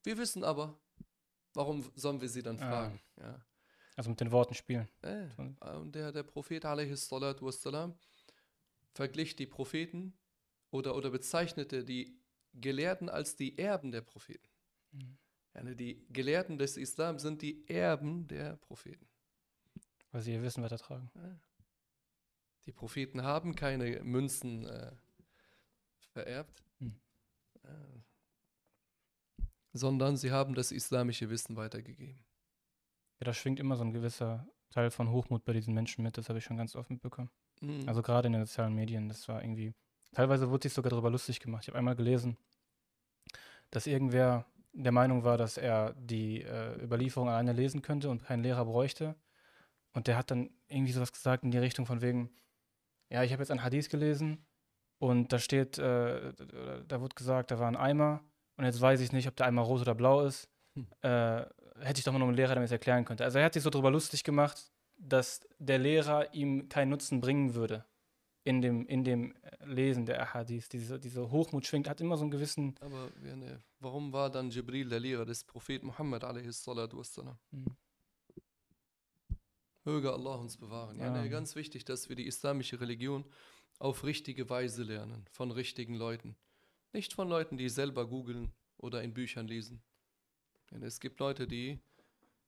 wir 0.04 0.18
wissen 0.18 0.44
aber, 0.44 0.78
warum 1.54 1.90
sollen 1.96 2.22
wir 2.22 2.30
sie 2.30 2.42
dann 2.44 2.60
Ah. 2.60 2.70
fragen? 2.70 3.02
Ja. 3.20 3.46
Also 3.96 4.10
mit 4.10 4.20
den 4.20 4.32
Worten 4.32 4.54
spielen. 4.54 4.90
Äh, 5.02 5.30
Schon. 5.32 5.56
und 5.56 5.96
der, 5.96 6.12
der 6.12 6.24
Prophet 6.24 6.64
wassalam, 6.64 7.98
verglich 8.94 9.36
die 9.36 9.46
Propheten 9.46 10.14
oder, 10.72 10.96
oder 10.96 11.10
bezeichnete 11.12 11.84
die 11.84 12.20
Gelehrten 12.54 13.10
als 13.10 13.36
die 13.36 13.58
Erben 13.58 13.92
der 13.92 14.02
Propheten. 14.02 14.48
Mhm. 14.92 15.18
Ne, 15.64 15.76
die 15.76 16.06
Gelehrten 16.10 16.58
des 16.58 16.76
Islam 16.76 17.18
sind 17.20 17.42
die 17.42 17.66
Erben 17.70 18.28
der 18.28 18.58
Propheten. 18.58 19.08
Weil 20.12 20.22
sie 20.22 20.34
ihr 20.34 20.42
Wissen 20.42 20.64
weitertragen. 20.64 21.10
Die 22.66 22.72
Propheten 22.74 23.24
haben 23.24 23.56
keine 23.56 24.02
Münzen 24.04 24.66
äh, 24.66 24.92
vererbt, 26.12 26.64
Hm. 26.80 26.96
äh, 27.64 27.68
sondern 29.74 30.18
sie 30.18 30.32
haben 30.32 30.56
das 30.56 30.72
islamische 30.72 31.30
Wissen 31.30 31.56
weitergegeben. 31.56 32.24
Ja, 33.20 33.26
da 33.26 33.34
schwingt 33.34 33.60
immer 33.60 33.76
so 33.76 33.84
ein 33.84 33.94
gewisser 33.94 34.48
Teil 34.72 34.92
von 34.92 35.10
Hochmut 35.12 35.46
bei 35.46 35.54
diesen 35.54 35.74
Menschen 35.74 36.04
mit. 36.04 36.18
Das 36.18 36.30
habe 36.30 36.40
ich 36.40 36.46
schon 36.46 36.58
ganz 36.58 36.76
oft 36.76 36.90
mitbekommen. 36.90 37.30
Mhm. 37.62 37.88
Also 37.88 38.02
gerade 38.02 38.28
in 38.28 38.34
den 38.34 38.46
sozialen 38.46 38.76
Medien, 38.76 39.08
das 39.08 39.28
war 39.28 39.42
irgendwie. 39.42 39.74
Teilweise 40.14 40.50
wurde 40.50 40.64
sich 40.64 40.74
sogar 40.74 40.90
darüber 40.90 41.10
lustig 41.10 41.40
gemacht. 41.40 41.64
Ich 41.64 41.68
habe 41.70 41.78
einmal 41.78 41.96
gelesen, 41.96 42.38
dass 43.72 43.88
irgendwer 43.88 44.46
der 44.74 44.92
Meinung 44.92 45.24
war, 45.24 45.38
dass 45.38 45.58
er 45.58 45.94
die 45.94 46.42
äh, 46.42 46.84
Überlieferung 46.84 47.30
alleine 47.30 47.54
lesen 47.54 47.82
könnte 47.82 48.10
und 48.10 48.24
keinen 48.24 48.44
Lehrer 48.44 48.66
bräuchte. 48.66 49.16
Und 49.94 50.08
der 50.08 50.18
hat 50.18 50.32
dann 50.32 50.50
irgendwie 50.68 50.92
sowas 50.92 51.14
gesagt 51.14 51.44
in 51.44 51.52
die 51.52 51.58
Richtung 51.58 51.86
von 51.86 52.02
wegen, 52.02 52.30
ja, 53.10 53.24
ich 53.24 53.32
habe 53.32 53.42
jetzt 53.42 53.52
ein 53.52 53.64
Hadith 53.64 53.90
gelesen 53.90 54.46
und 55.00 55.32
da 55.32 55.40
steht, 55.40 55.78
äh, 55.78 56.34
da 56.88 57.02
wurde 57.02 57.16
gesagt, 57.16 57.52
da 57.52 57.60
war 57.60 57.68
ein 57.68 57.78
Eimer 57.78 58.22
und 58.58 58.66
jetzt 58.66 58.82
weiß 58.82 59.00
ich 59.00 59.12
nicht, 59.14 59.28
ob 59.28 59.36
der 59.36 59.46
Eimer 59.46 59.62
rot 59.62 59.82
oder 59.82 59.96
blau 59.96 60.26
ist. 60.26 60.50
Hm. 60.74 60.88
Äh, 61.02 61.46
hätte 61.80 62.00
ich 62.00 62.04
doch 62.06 62.14
mal 62.14 62.20
noch 62.20 62.28
einen 62.28 62.36
Lehrer, 62.38 62.50
der 62.50 62.58
mir 62.58 62.66
das 62.66 62.72
erklären 62.72 63.06
könnte. 63.06 63.24
Also 63.24 63.40
er 63.40 63.46
hat 63.46 63.54
sich 63.54 63.64
so 63.64 63.70
darüber 63.70 63.92
lustig 63.92 64.24
gemacht, 64.24 64.72
dass 64.98 65.42
der 65.60 65.78
Lehrer 65.78 66.34
ihm 66.34 66.70
keinen 66.70 66.90
Nutzen 66.90 67.22
bringen 67.22 67.54
würde. 67.56 67.86
in 68.46 68.62
dem, 68.62 68.86
in 68.86 69.04
dem 69.04 69.34
äh, 69.42 69.66
Lesen 69.66 70.06
der 70.06 70.22
Ahadith. 70.22 70.70
Diese, 70.70 71.00
diese 71.00 71.30
Hochmut 71.32 71.66
schwingt, 71.66 71.90
hat 71.90 72.00
immer 72.00 72.16
so 72.16 72.24
einen 72.24 72.32
gewissen. 72.32 72.76
Aber 72.80 73.10
ne, 73.20 73.60
warum 73.80 74.14
war 74.14 74.30
dann 74.30 74.52
Jibril 74.52 74.88
der 74.88 75.00
Lehrer 75.00 75.26
des 75.26 75.44
Propheten 75.44 75.88
Muhammad 75.88 76.24
wassalam? 76.24 77.38
Mhm. 77.52 77.76
Möge 79.84 80.14
Allah 80.14 80.36
uns 80.36 80.58
bewahren. 80.58 81.00
Ja, 81.00 81.10
ne, 81.10 81.30
ganz 81.30 81.56
wichtig, 81.56 81.86
dass 81.86 82.08
wir 82.08 82.16
die 82.16 82.28
islamische 82.28 82.80
Religion 82.80 83.26
auf 83.80 84.04
richtige 84.04 84.50
Weise 84.50 84.84
lernen, 84.84 85.26
von 85.32 85.52
richtigen 85.52 85.96
Leuten. 85.96 86.36
Nicht 86.94 87.14
von 87.14 87.28
Leuten, 87.28 87.58
die 87.58 87.70
selber 87.70 88.08
googeln 88.08 88.52
oder 88.78 89.02
in 89.04 89.14
Büchern 89.14 89.48
lesen. 89.48 89.82
Denn 90.72 90.84
es 90.84 91.00
gibt 91.00 91.20
Leute, 91.20 91.48
die 91.48 91.80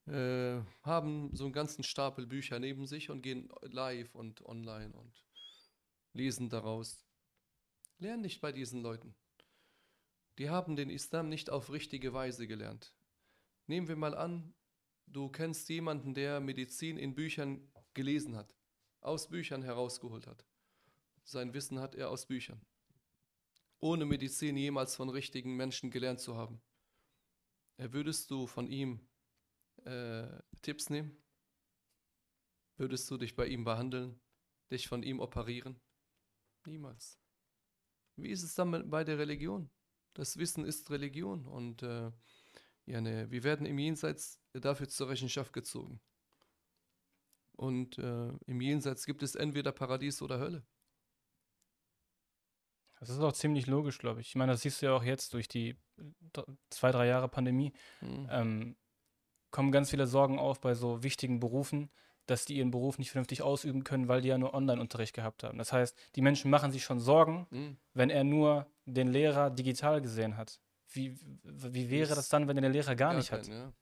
äh, 0.07 0.61
haben 0.83 1.35
so 1.35 1.43
einen 1.43 1.53
ganzen 1.53 1.83
Stapel 1.83 2.25
Bücher 2.25 2.59
neben 2.59 2.85
sich 2.85 3.09
und 3.09 3.21
gehen 3.21 3.49
live 3.61 4.15
und 4.15 4.45
online 4.45 4.93
und 4.93 5.25
lesen 6.13 6.49
daraus. 6.49 7.05
Lern 7.99 8.21
nicht 8.21 8.41
bei 8.41 8.51
diesen 8.51 8.81
Leuten. 8.81 9.15
Die 10.37 10.49
haben 10.49 10.75
den 10.75 10.89
Islam 10.89 11.29
nicht 11.29 11.49
auf 11.49 11.71
richtige 11.71 12.13
Weise 12.13 12.47
gelernt. 12.47 12.93
Nehmen 13.65 13.87
wir 13.87 13.95
mal 13.95 14.15
an, 14.15 14.53
du 15.07 15.29
kennst 15.29 15.67
jemanden, 15.69 16.13
der 16.13 16.39
Medizin 16.39 16.97
in 16.97 17.15
Büchern 17.15 17.67
gelesen 17.93 18.35
hat, 18.35 18.55
aus 19.01 19.29
Büchern 19.29 19.63
herausgeholt 19.63 20.27
hat. 20.27 20.45
Sein 21.23 21.53
Wissen 21.53 21.79
hat 21.79 21.95
er 21.95 22.09
aus 22.11 22.27
Büchern. 22.27 22.61
Ohne 23.79 24.05
Medizin 24.05 24.55
jemals 24.55 24.95
von 24.95 25.09
richtigen 25.09 25.55
Menschen 25.55 25.91
gelernt 25.91 26.19
zu 26.19 26.37
haben. 26.37 26.61
Würdest 27.77 28.31
du 28.31 28.47
von 28.47 28.67
ihm 28.67 29.07
äh, 29.85 30.27
Tipps 30.61 30.89
nehmen? 30.89 31.15
Würdest 32.77 33.09
du 33.09 33.17
dich 33.17 33.35
bei 33.35 33.47
ihm 33.47 33.63
behandeln? 33.63 34.19
Dich 34.71 34.87
von 34.87 35.03
ihm 35.03 35.19
operieren? 35.19 35.79
Niemals. 36.65 37.19
Wie 38.15 38.29
ist 38.29 38.43
es 38.43 38.55
dann 38.55 38.89
bei 38.89 39.03
der 39.03 39.19
Religion? 39.19 39.69
Das 40.13 40.37
Wissen 40.37 40.65
ist 40.65 40.89
Religion 40.89 41.45
und 41.45 41.83
äh, 41.83 42.11
ja, 42.85 43.01
ne, 43.01 43.29
wir 43.29 43.43
werden 43.43 43.65
im 43.67 43.77
Jenseits 43.77 44.41
dafür 44.53 44.87
zur 44.87 45.09
Rechenschaft 45.09 45.53
gezogen. 45.53 46.01
Und 47.55 47.97
äh, 47.97 48.29
im 48.45 48.61
Jenseits 48.61 49.05
gibt 49.05 49.23
es 49.23 49.35
entweder 49.35 49.71
Paradies 49.71 50.21
oder 50.21 50.39
Hölle. 50.39 50.65
Das 52.99 53.09
ist 53.09 53.19
auch 53.19 53.33
ziemlich 53.33 53.67
logisch, 53.67 53.99
glaube 53.99 54.21
ich. 54.21 54.29
Ich 54.29 54.35
meine, 54.35 54.51
das 54.53 54.61
siehst 54.61 54.81
du 54.81 54.87
ja 54.87 54.93
auch 54.93 55.03
jetzt 55.03 55.33
durch 55.33 55.47
die 55.47 55.75
zwei, 56.69 56.91
drei 56.91 57.07
Jahre 57.07 57.27
Pandemie. 57.27 57.73
Mhm. 58.01 58.27
Ähm, 58.31 58.75
kommen 59.51 59.71
ganz 59.71 59.89
viele 59.89 60.07
Sorgen 60.07 60.39
auf 60.39 60.59
bei 60.59 60.73
so 60.73 61.03
wichtigen 61.03 61.39
Berufen, 61.39 61.89
dass 62.25 62.45
die 62.45 62.57
ihren 62.57 62.71
Beruf 62.71 62.97
nicht 62.97 63.11
vernünftig 63.11 63.41
ausüben 63.41 63.83
können, 63.83 64.07
weil 64.07 64.21
die 64.21 64.27
ja 64.27 64.37
nur 64.37 64.53
Online-Unterricht 64.53 65.15
gehabt 65.15 65.43
haben. 65.43 65.57
Das 65.57 65.71
heißt, 65.71 65.97
die 66.15 66.21
Menschen 66.21 66.51
machen 66.51 66.71
sich 66.71 66.83
schon 66.83 66.99
Sorgen, 66.99 67.47
mhm. 67.49 67.77
wenn 67.93 68.09
er 68.09 68.23
nur 68.23 68.67
den 68.85 69.07
Lehrer 69.07 69.49
digital 69.49 70.01
gesehen 70.01 70.37
hat. 70.37 70.59
Wie, 70.89 71.17
wie 71.43 71.89
wäre 71.89 72.15
das 72.15 72.29
dann, 72.29 72.47
wenn 72.47 72.57
er 72.57 72.61
den 72.61 72.73
Lehrer 72.73 72.95
gar, 72.95 73.11
gar 73.11 73.17
nicht 73.17 73.31
hat? 73.31 73.47
Ja. 73.47 73.73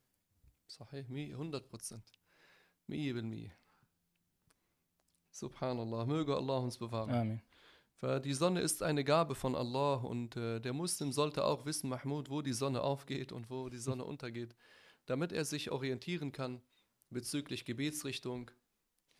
Sahih, 0.67 1.05
100 1.07 1.67
Prozent. 1.69 2.03
Mie 2.88 3.13
bin 3.13 3.29
Mie. 3.29 3.51
Subhanallah, 5.31 6.05
möge 6.05 6.36
Allah 6.36 6.57
uns 6.57 6.77
bewahren. 6.77 7.12
Amen. 7.12 7.41
Die 8.02 8.34
Sonne 8.34 8.62
ist 8.62 8.84
eine 8.84 9.04
Gabe 9.04 9.36
von 9.36 9.56
Allah 9.56 9.96
und 9.96 10.36
äh, 10.36 10.60
der 10.60 10.74
Muslim 10.74 11.12
sollte 11.12 11.44
auch 11.46 11.66
wissen, 11.66 11.90
Mahmoud, 11.90 12.30
wo 12.30 12.42
die 12.42 12.54
Sonne 12.54 12.82
aufgeht 12.82 13.32
und 13.32 13.50
wo 13.50 13.70
die 13.70 13.80
Sonne 13.80 14.04
untergeht, 14.04 14.54
damit 15.06 15.32
er 15.32 15.46
sich 15.46 15.72
orientieren 15.72 16.32
kann 16.32 16.62
bezüglich 17.10 17.66
Gebetsrichtung, 17.66 18.52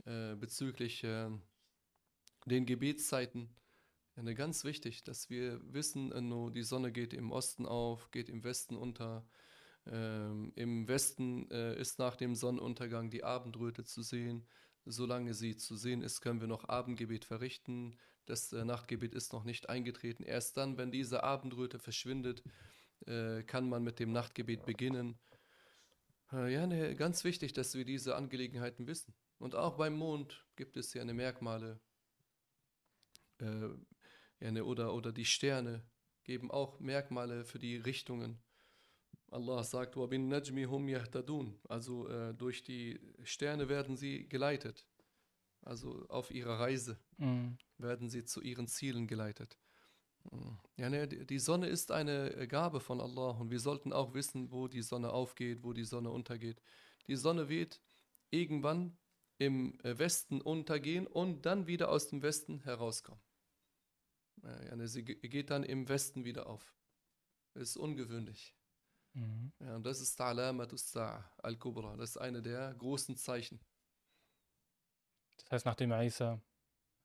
äh, 0.06 0.36
bezüglich 0.36 1.04
äh, 1.04 1.30
den 2.46 2.66
Gebetszeiten. 2.66 3.50
Ja, 4.18 4.34
ganz 4.34 4.64
wichtig, 4.64 5.04
dass 5.04 5.30
wir 5.30 5.60
wissen, 5.74 6.12
äh, 6.12 6.52
die 6.52 6.64
Sonne 6.64 6.92
geht 6.92 7.14
im 7.14 7.32
Osten 7.32 7.66
auf, 7.66 8.12
geht 8.12 8.30
im 8.30 8.44
Westen 8.44 8.76
unter. 8.76 9.26
Ähm, 9.88 10.52
Im 10.56 10.88
Westen 10.88 11.50
äh, 11.52 11.80
ist 11.80 12.00
nach 12.00 12.16
dem 12.16 12.34
Sonnenuntergang 12.34 13.10
die 13.10 13.24
Abendröte 13.24 13.84
zu 13.84 14.02
sehen. 14.02 14.48
Solange 14.86 15.34
sie 15.34 15.56
zu 15.58 15.76
sehen 15.76 16.02
ist, 16.02 16.22
können 16.22 16.42
wir 16.42 16.48
noch 16.48 16.68
Abendgebet 16.68 17.26
verrichten. 17.26 17.98
Das 18.27 18.53
äh, 18.53 18.65
Nachtgebet 18.65 19.15
ist 19.15 19.33
noch 19.33 19.45
nicht 19.45 19.69
eingetreten. 19.69 20.23
Erst 20.23 20.57
dann, 20.57 20.79
wenn 20.79 20.91
diese 20.91 21.25
Abendröte 21.25 21.79
verschwindet, 21.79 22.43
äh, 23.07 23.43
kann 23.43 23.69
man 23.69 23.83
mit 23.83 23.99
dem 23.99 24.13
Nachtgebet 24.13 24.65
beginnen. 24.67 25.19
Äh, 26.33 26.53
ja, 26.53 26.67
ne, 26.67 26.95
ganz 26.95 27.25
wichtig, 27.25 27.53
dass 27.53 27.75
wir 27.75 27.85
diese 27.85 28.17
Angelegenheiten 28.17 28.87
wissen. 28.87 29.15
Und 29.39 29.55
auch 29.55 29.77
beim 29.77 29.95
Mond 29.95 30.45
gibt 30.57 30.77
es 30.77 30.95
ja 30.95 31.03
eine 31.03 31.15
Merkmale. 31.15 31.81
Äh, 33.41 33.69
ja, 34.41 34.51
ne, 34.53 34.65
oder, 34.65 34.95
oder 34.95 35.13
die 35.13 35.25
Sterne 35.25 35.83
geben 36.25 36.51
auch 36.51 36.79
Merkmale 36.79 37.45
für 37.45 37.59
die 37.59 37.77
Richtungen. 37.77 38.39
Allah 39.31 39.63
sagt, 39.63 39.97
وَبِن 39.97 40.29
نَجْمِ 40.29 40.67
هُمْ 40.67 40.89
يَهْتَدُونَ 40.89 41.59
Also 41.69 42.09
äh, 42.09 42.35
durch 42.35 42.63
die 42.63 43.01
Sterne 43.23 43.69
werden 43.69 43.97
sie 43.97 44.29
geleitet. 44.29 44.87
Also 45.66 46.06
auf 46.10 46.32
ihrer 46.32 46.60
Reise 46.60 46.98
mhm. 47.18 47.58
werden 47.78 48.10
sie 48.10 48.24
zu 48.24 48.42
ihren 48.42 48.68
Zielen 48.68 49.08
geleitet. 49.08 49.60
Ja, 50.78 50.90
ne, 50.90 51.08
die 51.08 51.40
Sonne 51.40 51.68
ist 51.68 51.92
eine 51.92 52.48
Gabe 52.48 52.80
von 52.80 53.00
Allah 53.00 53.32
und 53.32 53.52
wir 53.52 53.60
sollten 53.60 53.94
auch 53.94 54.14
wissen, 54.14 54.52
wo 54.52 54.68
die 54.68 54.82
Sonne 54.82 55.12
aufgeht, 55.12 55.64
wo 55.64 55.74
die 55.74 55.84
Sonne 55.84 56.10
untergeht. 56.10 56.62
Die 57.08 57.16
Sonne 57.16 57.50
wird 57.50 57.82
irgendwann 58.32 58.98
im 59.38 59.80
äh, 59.82 59.98
Westen 60.00 60.42
untergehen 60.42 61.08
und 61.08 61.46
dann 61.46 61.68
wieder 61.68 61.90
aus 61.90 62.08
dem 62.08 62.22
Westen 62.22 62.62
herauskommen. 62.62 63.22
Ja, 64.44 64.76
ne, 64.76 64.88
sie 64.88 65.04
geht 65.04 65.50
dann 65.50 65.64
im 65.64 65.88
Westen 65.90 66.26
wieder 66.26 66.48
auf. 66.48 66.76
Das 67.54 67.70
ist 67.70 67.78
ungewöhnlich. 67.78 68.56
Mhm. 69.14 69.54
Ja, 69.60 69.76
und 69.76 69.86
das 69.86 70.02
ist 70.02 70.20
Ta'lamatus 70.20 70.98
al-Kubra. 71.38 71.96
Das 71.98 72.12
ist 72.12 72.18
eine 72.18 72.42
der 72.42 72.74
großen 72.76 73.16
Zeichen. 73.16 73.60
Das 75.44 75.52
heißt, 75.52 75.66
nachdem 75.66 75.92
Isa 75.92 76.42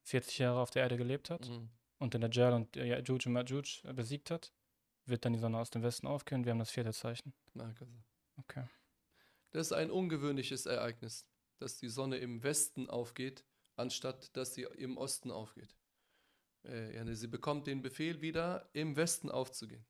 40 0.03 0.39
Jahre 0.39 0.59
auf 0.59 0.71
der 0.71 0.83
Erde 0.83 0.97
gelebt 0.97 1.29
hat, 1.29 1.47
mhm 1.47 1.69
und 2.01 2.15
den 2.15 2.21
Dajjal 2.21 2.53
und 2.53 2.75
Ya'juj 2.75 3.27
und 3.27 3.37
Ma'juj 3.37 3.93
besiegt 3.93 4.31
hat, 4.31 4.51
wird 5.05 5.23
dann 5.23 5.33
die 5.33 5.39
Sonne 5.39 5.59
aus 5.59 5.69
dem 5.69 5.83
Westen 5.83 6.07
aufgehen. 6.07 6.45
Wir 6.45 6.51
haben 6.51 6.59
das 6.59 6.71
vierte 6.71 6.93
Zeichen. 6.93 7.31
Okay. 8.37 8.65
Das 9.51 9.67
ist 9.67 9.73
ein 9.73 9.91
ungewöhnliches 9.91 10.65
Ereignis, 10.65 11.27
dass 11.59 11.77
die 11.77 11.89
Sonne 11.89 12.17
im 12.17 12.41
Westen 12.41 12.89
aufgeht, 12.89 13.45
anstatt 13.75 14.35
dass 14.35 14.55
sie 14.55 14.63
im 14.63 14.97
Osten 14.97 15.29
aufgeht. 15.29 15.75
Äh, 16.63 17.13
sie 17.13 17.27
bekommt 17.27 17.67
den 17.67 17.83
Befehl 17.83 18.21
wieder, 18.21 18.67
im 18.73 18.95
Westen 18.95 19.29
aufzugehen. 19.29 19.85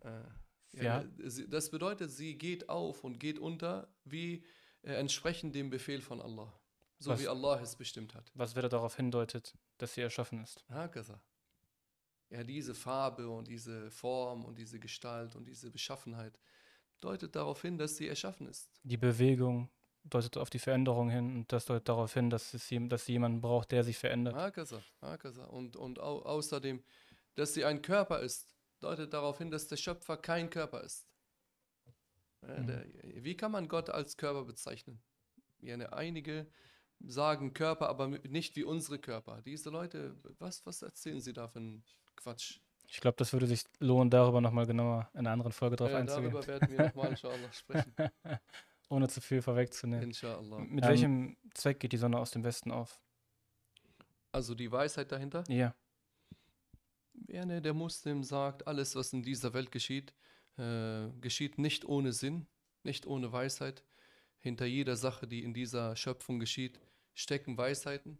Äh, 0.00 0.24
ja, 0.72 1.02
ja. 1.02 1.04
Das 1.48 1.70
bedeutet, 1.70 2.10
sie 2.10 2.36
geht 2.36 2.68
auf 2.68 3.02
und 3.02 3.18
geht 3.18 3.38
unter, 3.38 3.88
wie 4.04 4.44
äh, 4.82 4.92
entsprechend 4.92 5.54
dem 5.54 5.70
Befehl 5.70 6.02
von 6.02 6.20
Allah. 6.20 6.59
So 7.00 7.10
was, 7.10 7.20
wie 7.20 7.28
Allah 7.28 7.58
es 7.60 7.74
bestimmt 7.76 8.14
hat. 8.14 8.30
Was 8.34 8.54
wieder 8.54 8.68
darauf 8.68 8.96
hindeutet, 8.96 9.54
dass 9.78 9.94
sie 9.94 10.02
erschaffen 10.02 10.42
ist. 10.42 10.64
Ja, 12.28 12.44
diese 12.44 12.74
Farbe 12.74 13.28
und 13.28 13.48
diese 13.48 13.90
Form 13.90 14.44
und 14.44 14.58
diese 14.58 14.78
Gestalt 14.78 15.34
und 15.34 15.46
diese 15.46 15.70
Beschaffenheit 15.70 16.38
deutet 17.00 17.34
darauf 17.34 17.62
hin, 17.62 17.78
dass 17.78 17.96
sie 17.96 18.06
erschaffen 18.06 18.46
ist. 18.46 18.70
Die 18.82 18.98
Bewegung 18.98 19.70
deutet 20.04 20.36
auf 20.36 20.50
die 20.50 20.58
Veränderung 20.58 21.08
hin 21.08 21.36
und 21.36 21.52
das 21.52 21.64
deutet 21.64 21.88
darauf 21.88 22.12
hin, 22.12 22.28
dass, 22.28 22.52
es, 22.52 22.68
dass 22.70 23.06
sie 23.06 23.12
jemanden 23.12 23.40
braucht, 23.40 23.72
der 23.72 23.82
sich 23.82 23.96
verändert. 23.98 24.34
Hakaza, 24.34 24.82
Hakaza. 25.00 25.44
Und, 25.44 25.76
und 25.76 25.98
au 25.98 26.20
außerdem, 26.20 26.82
dass 27.34 27.54
sie 27.54 27.64
ein 27.64 27.80
Körper 27.80 28.20
ist, 28.20 28.54
deutet 28.80 29.12
darauf 29.12 29.38
hin, 29.38 29.50
dass 29.50 29.68
der 29.68 29.76
Schöpfer 29.76 30.16
kein 30.18 30.50
Körper 30.50 30.82
ist. 30.82 31.06
Mhm. 32.42 32.84
wie 33.16 33.36
kann 33.36 33.52
man 33.52 33.68
Gott 33.68 33.90
als 33.90 34.16
Körper 34.16 34.44
bezeichnen? 34.44 35.02
Ja, 35.60 35.76
einige 35.90 36.46
sagen 37.06 37.54
Körper, 37.54 37.88
aber 37.88 38.08
nicht 38.08 38.56
wie 38.56 38.64
unsere 38.64 38.98
Körper. 38.98 39.42
Diese 39.42 39.70
Leute, 39.70 40.16
was, 40.38 40.64
was 40.66 40.82
erzählen 40.82 41.20
sie 41.20 41.32
da 41.32 41.48
für 41.48 41.58
einen 41.58 41.84
Quatsch? 42.16 42.60
Ich 42.88 43.00
glaube, 43.00 43.16
das 43.16 43.32
würde 43.32 43.46
sich 43.46 43.64
lohnen, 43.78 44.10
darüber 44.10 44.40
nochmal 44.40 44.66
genauer 44.66 45.08
in 45.14 45.20
einer 45.20 45.30
anderen 45.30 45.52
Folge 45.52 45.76
drauf 45.76 45.90
ja, 45.90 45.98
einzugehen. 45.98 46.32
Darüber 46.32 46.46
werden 46.46 46.70
wir 46.70 46.86
nochmal, 46.86 47.10
inshallah, 47.10 47.52
sprechen. 47.52 47.94
Ohne 48.88 49.08
zu 49.08 49.20
viel 49.20 49.40
vorwegzunehmen. 49.40 50.04
Inshallah. 50.04 50.58
Mit 50.58 50.84
ähm, 50.84 50.90
welchem 50.90 51.36
Zweck 51.54 51.78
geht 51.78 51.92
die 51.92 51.96
Sonne 51.96 52.18
aus 52.18 52.32
dem 52.32 52.42
Westen 52.42 52.72
auf? 52.72 53.00
Also 54.32 54.56
die 54.56 54.70
Weisheit 54.70 55.12
dahinter? 55.12 55.44
Ja. 55.48 55.74
Ja, 57.28 57.44
ne, 57.44 57.62
der 57.62 57.74
Muslim 57.74 58.24
sagt, 58.24 58.66
alles, 58.66 58.96
was 58.96 59.12
in 59.12 59.22
dieser 59.22 59.54
Welt 59.54 59.70
geschieht, 59.70 60.12
äh, 60.56 61.08
geschieht 61.20 61.58
nicht 61.58 61.84
ohne 61.84 62.12
Sinn, 62.12 62.48
nicht 62.82 63.06
ohne 63.06 63.30
Weisheit. 63.30 63.84
Hinter 64.40 64.64
jeder 64.64 64.96
Sache, 64.96 65.28
die 65.28 65.44
in 65.44 65.54
dieser 65.54 65.94
Schöpfung 65.94 66.40
geschieht, 66.40 66.80
stecken 67.14 67.56
Weisheiten. 67.56 68.18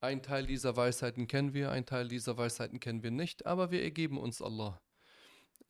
Ein 0.00 0.22
Teil 0.22 0.46
dieser 0.46 0.76
Weisheiten 0.76 1.26
kennen 1.26 1.52
wir, 1.52 1.70
ein 1.70 1.84
Teil 1.84 2.08
dieser 2.08 2.38
Weisheiten 2.38 2.80
kennen 2.80 3.02
wir 3.02 3.10
nicht, 3.10 3.44
aber 3.46 3.70
wir 3.70 3.82
ergeben 3.82 4.18
uns 4.18 4.40
Allah. 4.40 4.80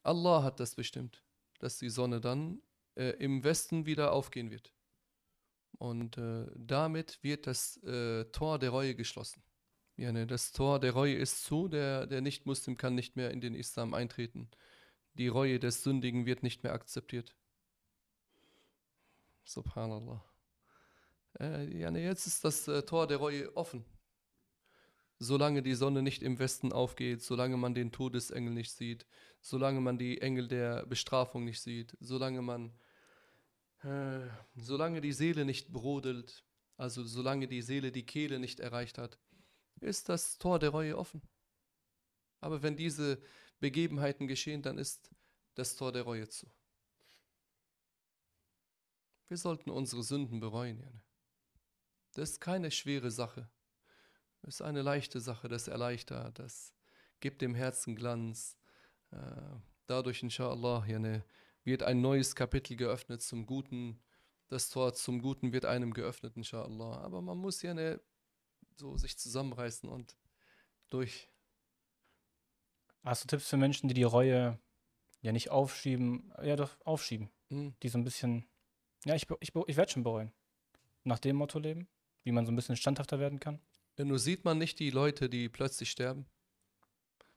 Allah 0.02 0.42
hat 0.42 0.60
das 0.60 0.76
bestimmt, 0.76 1.24
dass 1.58 1.78
die 1.78 1.90
Sonne 1.90 2.20
dann 2.20 2.62
äh, 2.96 3.10
im 3.18 3.42
Westen 3.42 3.86
wieder 3.86 4.12
aufgehen 4.12 4.50
wird. 4.50 4.72
Und 5.78 6.18
äh, 6.18 6.46
damit 6.54 7.22
wird 7.22 7.46
das 7.46 7.76
äh, 7.82 8.24
Tor 8.26 8.58
der 8.58 8.70
Reue 8.70 8.94
geschlossen. 8.94 9.42
Ja, 9.96 10.12
ne, 10.12 10.26
das 10.26 10.52
Tor 10.52 10.78
der 10.78 10.92
Reue 10.92 11.14
ist 11.14 11.44
zu, 11.44 11.68
der, 11.68 12.06
der 12.06 12.20
Nicht-Muslim 12.20 12.76
kann 12.76 12.94
nicht 12.94 13.16
mehr 13.16 13.30
in 13.30 13.40
den 13.40 13.54
Islam 13.54 13.94
eintreten. 13.94 14.48
Die 15.14 15.28
Reue 15.28 15.58
des 15.58 15.82
Sündigen 15.82 16.24
wird 16.24 16.42
nicht 16.42 16.62
mehr 16.62 16.72
akzeptiert. 16.72 17.34
Subhanallah. 19.44 20.29
Äh, 21.38 21.78
ja, 21.78 21.90
ne, 21.90 22.02
jetzt 22.02 22.26
ist 22.26 22.44
das 22.44 22.66
äh, 22.68 22.82
Tor 22.82 23.06
der 23.06 23.18
Reue 23.18 23.56
offen. 23.56 23.84
Solange 25.18 25.62
die 25.62 25.74
Sonne 25.74 26.02
nicht 26.02 26.22
im 26.22 26.38
Westen 26.38 26.72
aufgeht, 26.72 27.22
solange 27.22 27.56
man 27.56 27.74
den 27.74 27.92
Todesengel 27.92 28.54
nicht 28.54 28.72
sieht, 28.72 29.06
solange 29.40 29.80
man 29.80 29.98
die 29.98 30.20
Engel 30.22 30.48
der 30.48 30.86
Bestrafung 30.86 31.44
nicht 31.44 31.60
sieht, 31.60 31.96
solange 32.00 32.40
man, 32.40 32.72
äh, 33.82 34.26
solange 34.56 35.00
die 35.00 35.12
Seele 35.12 35.44
nicht 35.44 35.72
brodelt, 35.72 36.44
also 36.76 37.04
solange 37.04 37.46
die 37.48 37.60
Seele 37.60 37.92
die 37.92 38.06
Kehle 38.06 38.38
nicht 38.38 38.60
erreicht 38.60 38.96
hat, 38.96 39.18
ist 39.80 40.08
das 40.08 40.38
Tor 40.38 40.58
der 40.58 40.70
Reue 40.70 40.96
offen. 40.96 41.22
Aber 42.40 42.62
wenn 42.62 42.76
diese 42.76 43.22
Begebenheiten 43.60 44.26
geschehen, 44.26 44.62
dann 44.62 44.78
ist 44.78 45.10
das 45.54 45.76
Tor 45.76 45.92
der 45.92 46.02
Reue 46.02 46.28
zu. 46.28 46.50
Wir 49.28 49.36
sollten 49.36 49.70
unsere 49.70 50.02
Sünden 50.02 50.40
bereuen. 50.40 50.80
Jane. 50.80 51.02
Das 52.14 52.30
ist 52.30 52.40
keine 52.40 52.70
schwere 52.70 53.10
Sache. 53.10 53.48
Das 54.42 54.54
ist 54.56 54.62
eine 54.62 54.82
leichte 54.82 55.20
Sache, 55.20 55.48
das 55.48 55.68
erleichtert, 55.68 56.38
das 56.38 56.74
gibt 57.20 57.42
dem 57.42 57.54
Herzen 57.54 57.94
Glanz. 57.94 58.56
Äh, 59.10 59.16
dadurch, 59.86 60.22
inshallah, 60.22 60.86
wird 61.64 61.82
ein 61.82 62.00
neues 62.00 62.34
Kapitel 62.34 62.76
geöffnet 62.76 63.22
zum 63.22 63.46
Guten. 63.46 64.00
Das 64.48 64.70
Tor 64.70 64.94
zum 64.94 65.20
Guten 65.20 65.52
wird 65.52 65.66
einem 65.66 65.92
geöffnet, 65.92 66.36
inshallah. 66.36 66.98
Aber 67.02 67.20
man 67.20 67.38
muss 67.38 67.62
ja 67.62 67.98
so 68.76 68.96
sich 68.96 69.18
zusammenreißen 69.18 69.88
und 69.88 70.16
durch. 70.88 71.28
Hast 73.04 73.24
du 73.24 73.28
Tipps 73.28 73.48
für 73.48 73.56
Menschen, 73.56 73.88
die 73.88 73.94
die 73.94 74.02
Reue 74.02 74.58
ja 75.22 75.32
nicht 75.32 75.50
aufschieben, 75.50 76.32
ja 76.42 76.56
doch 76.56 76.76
aufschieben, 76.84 77.30
mhm. 77.48 77.74
die 77.82 77.88
so 77.88 77.98
ein 77.98 78.04
bisschen, 78.04 78.46
ja, 79.04 79.14
ich, 79.14 79.26
ich, 79.40 79.52
ich 79.54 79.76
werde 79.76 79.92
schon 79.92 80.02
bereuen, 80.02 80.32
nach 81.04 81.18
dem 81.18 81.36
Motto 81.36 81.58
leben, 81.58 81.88
wie 82.24 82.32
man 82.32 82.46
so 82.46 82.52
ein 82.52 82.56
bisschen 82.56 82.76
standhafter 82.76 83.18
werden 83.18 83.40
kann? 83.40 83.60
Nur 83.98 84.18
sieht 84.18 84.44
man 84.44 84.58
nicht 84.58 84.78
die 84.78 84.90
Leute, 84.90 85.28
die 85.28 85.48
plötzlich 85.48 85.90
sterben? 85.90 86.26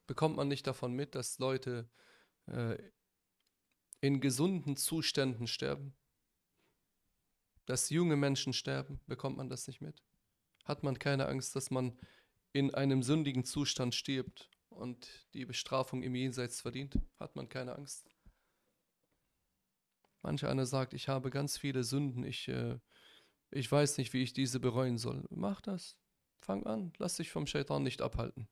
Bekommt 0.07 0.35
man 0.35 0.47
nicht 0.47 0.65
davon 0.67 0.93
mit, 0.93 1.15
dass 1.15 1.39
Leute 1.39 1.89
äh, 2.47 2.77
in 4.01 4.21
gesunden 4.21 4.77
Zuständen 4.77 5.47
sterben? 5.47 5.95
Dass 7.65 7.89
junge 7.89 8.15
Menschen 8.15 8.53
sterben? 8.53 8.99
Bekommt 9.07 9.37
man 9.37 9.49
das 9.49 9.67
nicht 9.67 9.81
mit? 9.81 10.03
Hat 10.65 10.83
man 10.83 10.99
keine 10.99 11.27
Angst, 11.27 11.55
dass 11.55 11.71
man 11.71 11.97
in 12.51 12.73
einem 12.73 13.03
sündigen 13.03 13.43
Zustand 13.43 13.95
stirbt 13.95 14.49
und 14.69 15.27
die 15.33 15.45
Bestrafung 15.45 16.03
im 16.03 16.15
Jenseits 16.15 16.61
verdient? 16.61 16.97
Hat 17.19 17.35
man 17.35 17.49
keine 17.49 17.75
Angst? 17.75 18.09
Manch 20.21 20.45
einer 20.45 20.65
sagt, 20.65 20.93
ich 20.93 21.09
habe 21.09 21.29
ganz 21.29 21.57
viele 21.57 21.83
Sünden, 21.83 22.23
ich, 22.23 22.47
äh, 22.47 22.79
ich 23.53 23.71
weiß 23.71 23.97
nicht, 23.97 24.13
wie 24.13 24.23
ich 24.23 24.33
diese 24.33 24.59
bereuen 24.59 24.97
soll. 24.97 25.23
Mach 25.29 25.61
das. 25.61 25.97
Fang 26.39 26.65
an, 26.65 26.91
lass 26.97 27.15
dich 27.15 27.31
vom 27.31 27.47
Shaitan 27.47 27.83
nicht 27.83 28.01
abhalten. 28.01 28.47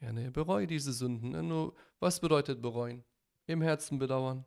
Ja, 0.00 0.12
nee, 0.12 0.30
bereue 0.30 0.66
diese 0.66 0.92
Sünden. 0.92 1.30
Ne? 1.30 1.42
Nur, 1.42 1.74
was 1.98 2.20
bedeutet 2.20 2.62
bereuen? 2.62 3.04
Im 3.46 3.62
Herzen 3.62 3.98
bedauern, 3.98 4.44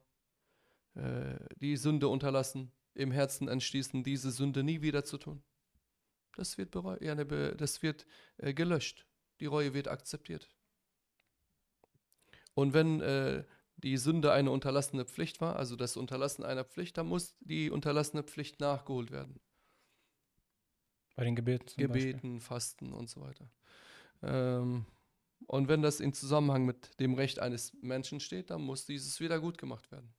äh, 0.93 1.37
die 1.57 1.75
Sünde 1.75 2.07
unterlassen, 2.07 2.71
im 2.93 3.11
Herzen 3.11 3.47
entschließen, 3.47 4.03
diese 4.03 4.31
Sünde 4.31 4.63
nie 4.63 4.81
wieder 4.81 5.03
zu 5.03 5.17
tun. 5.17 5.43
Das 6.35 6.57
wird, 6.57 6.71
bereu 6.71 6.97
ja, 7.01 7.15
ne, 7.15 7.25
das 7.55 7.81
wird 7.81 8.05
äh, 8.37 8.53
gelöscht. 8.53 9.05
Die 9.39 9.45
Reue 9.45 9.73
wird 9.73 9.87
akzeptiert. 9.87 10.49
Und 12.53 12.73
wenn 12.73 13.01
äh, 13.01 13.43
die 13.83 13.97
Sünde 13.97 14.31
eine 14.31 14.51
unterlassene 14.51 15.05
Pflicht 15.05 15.41
war, 15.41 15.55
also 15.55 15.75
das 15.75 15.97
Unterlassen 15.97 16.43
einer 16.43 16.63
Pflicht, 16.63 16.97
dann 16.97 17.07
muss 17.07 17.35
die 17.39 17.69
unterlassene 17.69 18.23
Pflicht 18.23 18.59
nachgeholt 18.59 19.11
werden. 19.11 19.39
Bei 21.15 21.23
den 21.23 21.35
Gebeten. 21.35 21.73
Gebeten, 21.77 22.33
Beispiel. 22.33 22.39
Fasten 22.41 22.93
und 22.93 23.09
so 23.09 23.21
weiter. 23.21 23.51
Ähm, 24.21 24.85
und 25.47 25.67
wenn 25.67 25.81
das 25.81 25.99
in 25.99 26.13
Zusammenhang 26.13 26.65
mit 26.65 26.99
dem 26.99 27.13
Recht 27.13 27.39
eines 27.39 27.73
Menschen 27.81 28.19
steht, 28.19 28.49
dann 28.49 28.61
muss 28.61 28.85
dieses 28.85 29.19
wieder 29.19 29.39
gut 29.39 29.57
gemacht 29.57 29.91
werden. 29.91 30.13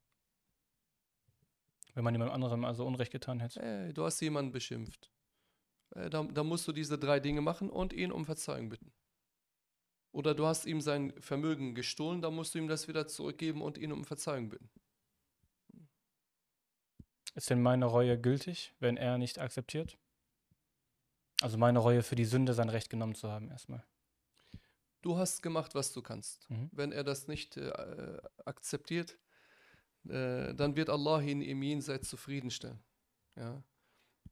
Wenn 1.94 2.04
man 2.04 2.14
jemand 2.14 2.32
anderem 2.32 2.64
also 2.64 2.86
Unrecht 2.86 3.12
getan 3.12 3.40
hätte. 3.40 3.60
Hey, 3.60 3.92
du 3.92 4.04
hast 4.04 4.20
jemanden 4.20 4.52
beschimpft. 4.52 5.10
Äh, 5.90 6.08
da, 6.08 6.22
da 6.22 6.44
musst 6.44 6.66
du 6.68 6.72
diese 6.72 6.98
drei 6.98 7.20
Dinge 7.20 7.40
machen 7.40 7.68
und 7.68 7.92
ihn 7.92 8.12
um 8.12 8.24
Verzeihung 8.24 8.68
bitten. 8.68 8.92
Oder 10.12 10.34
du 10.34 10.46
hast 10.46 10.66
ihm 10.66 10.80
sein 10.80 11.12
Vermögen 11.20 11.74
gestohlen, 11.74 12.20
da 12.20 12.30
musst 12.30 12.54
du 12.54 12.58
ihm 12.58 12.68
das 12.68 12.88
wieder 12.88 13.06
zurückgeben 13.06 13.62
und 13.62 13.78
ihn 13.78 13.92
um 13.92 14.04
Verzeihung 14.04 14.48
bitten. 14.48 14.70
Ist 17.34 17.48
denn 17.48 17.62
meine 17.62 17.86
Reue 17.86 18.20
gültig, 18.20 18.74
wenn 18.80 18.96
er 18.96 19.18
nicht 19.18 19.38
akzeptiert? 19.38 19.98
Also 21.40 21.56
meine 21.58 21.78
Reue 21.78 22.02
für 22.02 22.16
die 22.16 22.24
Sünde, 22.24 22.54
sein 22.54 22.68
Recht 22.68 22.90
genommen 22.90 23.14
zu 23.14 23.30
haben, 23.30 23.50
erstmal. 23.50 23.84
Du 25.02 25.16
hast 25.16 25.42
gemacht, 25.42 25.74
was 25.74 25.92
du 25.92 26.02
kannst. 26.02 26.50
Mhm. 26.50 26.68
Wenn 26.72 26.92
er 26.92 27.04
das 27.04 27.28
nicht 27.28 27.56
äh, 27.56 28.20
akzeptiert, 28.44 29.16
äh, 30.08 30.54
dann 30.54 30.76
wird 30.76 30.90
Allah 30.90 31.20
ihn 31.20 31.40
im 31.40 31.62
Jenseits 31.62 32.08
zufriedenstellen. 32.08 32.82
Ja? 33.36 33.62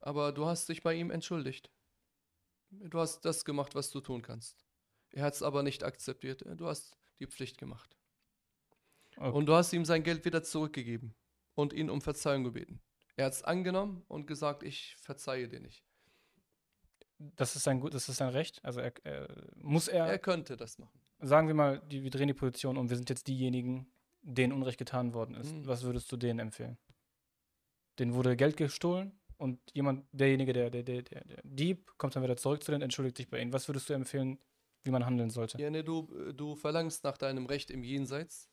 Aber 0.01 0.31
du 0.31 0.45
hast 0.45 0.69
dich 0.69 0.83
bei 0.83 0.93
ihm 0.93 1.09
entschuldigt. 1.09 1.71
Du 2.69 2.99
hast 2.99 3.21
das 3.21 3.45
gemacht, 3.45 3.73
was 3.73 3.89
du 3.89 4.01
tun 4.01 4.21
kannst. 4.21 4.63
Er 5.11 5.23
hat 5.23 5.33
es 5.33 5.41
aber 5.41 5.63
nicht 5.63 5.83
akzeptiert. 5.83 6.43
Du 6.55 6.67
hast 6.67 6.97
die 7.19 7.27
Pflicht 7.27 7.57
gemacht. 7.57 7.97
Okay. 9.17 9.31
Und 9.31 9.47
du 9.47 9.53
hast 9.53 9.73
ihm 9.73 9.85
sein 9.85 10.03
Geld 10.03 10.23
wieder 10.25 10.43
zurückgegeben 10.43 11.15
und 11.55 11.73
ihn 11.73 11.89
um 11.89 12.01
Verzeihung 12.01 12.43
gebeten. 12.43 12.81
Er 13.15 13.25
hat 13.25 13.33
es 13.33 13.43
angenommen 13.43 14.03
und 14.07 14.27
gesagt, 14.27 14.63
ich 14.63 14.95
verzeihe 15.01 15.49
dir 15.49 15.59
nicht. 15.59 15.83
Das 17.17 17.55
ist 17.57 17.63
sein, 17.63 17.81
das 17.91 18.07
ist 18.07 18.15
sein 18.15 18.29
Recht. 18.29 18.63
Also 18.63 18.79
er, 18.79 18.93
er, 19.03 19.27
muss 19.57 19.89
er. 19.89 20.05
Er 20.05 20.19
könnte 20.19 20.55
das 20.55 20.79
machen. 20.79 21.01
Sagen 21.19 21.47
wir 21.47 21.53
mal, 21.53 21.81
die, 21.91 22.01
wir 22.01 22.11
drehen 22.11 22.27
die 22.27 22.33
Position 22.33 22.77
um. 22.77 22.89
Wir 22.89 22.95
sind 22.95 23.09
jetzt 23.09 23.27
diejenigen, 23.27 23.91
denen 24.21 24.53
Unrecht 24.53 24.77
getan 24.77 25.13
worden 25.13 25.35
ist. 25.35 25.53
Mhm. 25.53 25.67
Was 25.67 25.83
würdest 25.83 26.09
du 26.11 26.15
denen 26.15 26.39
empfehlen? 26.39 26.77
Denen 27.97 28.13
wurde 28.13 28.37
Geld 28.37 28.55
gestohlen 28.55 29.19
und 29.35 29.59
jemand, 29.73 30.05
derjenige, 30.13 30.53
der, 30.53 30.69
der, 30.69 30.83
der, 30.83 31.01
der, 31.01 31.41
Dieb, 31.43 31.91
kommt 31.97 32.15
dann 32.15 32.23
wieder 32.23 32.37
zurück 32.37 32.63
zu 32.63 32.71
denen, 32.71 32.83
entschuldigt 32.83 33.17
sich 33.17 33.29
bei 33.29 33.41
ihnen. 33.41 33.51
Was 33.51 33.67
würdest 33.67 33.89
du 33.89 33.93
empfehlen, 33.93 34.39
wie 34.83 34.91
man 34.91 35.05
handeln 35.05 35.29
sollte? 35.29 35.61
Ja, 35.61 35.69
ne, 35.69 35.83
du, 35.83 36.31
du 36.33 36.55
verlangst 36.55 37.03
nach 37.03 37.17
deinem 37.17 37.45
Recht 37.45 37.71
im 37.71 37.83
Jenseits. 37.83 38.49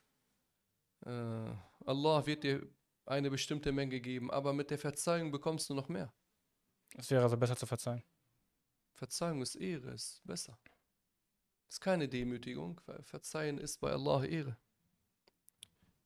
Äh, 1.04 1.10
Allah 1.10 2.26
wird 2.26 2.44
dir 2.44 2.66
eine 3.04 3.30
bestimmte 3.30 3.72
Menge 3.72 4.00
geben, 4.00 4.30
aber 4.30 4.52
mit 4.52 4.70
der 4.70 4.78
Verzeihung 4.78 5.30
bekommst 5.30 5.70
du 5.70 5.74
noch 5.74 5.88
mehr. 5.88 6.12
Es 6.96 7.10
wäre 7.10 7.22
also 7.22 7.36
besser 7.36 7.56
zu 7.56 7.66
verzeihen. 7.66 8.02
Verzeihung 8.94 9.42
ist 9.42 9.54
Ehre, 9.54 9.90
ist 9.90 10.22
besser. 10.24 10.58
Ist 11.68 11.80
keine 11.80 12.08
Demütigung, 12.08 12.80
weil 12.86 13.02
Verzeihen 13.02 13.58
ist 13.58 13.78
bei 13.80 13.92
Allah 13.92 14.24
Ehre. 14.24 14.56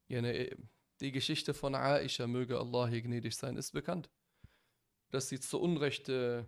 Die 0.09 1.13
Geschichte 1.13 1.55
von 1.55 1.75
Aisha, 1.75 2.27
möge 2.27 2.59
Allah 2.59 2.89
hier 2.89 3.03
gnädig 3.03 3.37
sein, 3.37 3.57
ist 3.57 3.73
bekannt. 3.73 4.11
Dass 5.11 5.29
sie 5.29 5.39
zu 5.39 5.61
Unrecht 5.61 6.09
äh, 6.09 6.45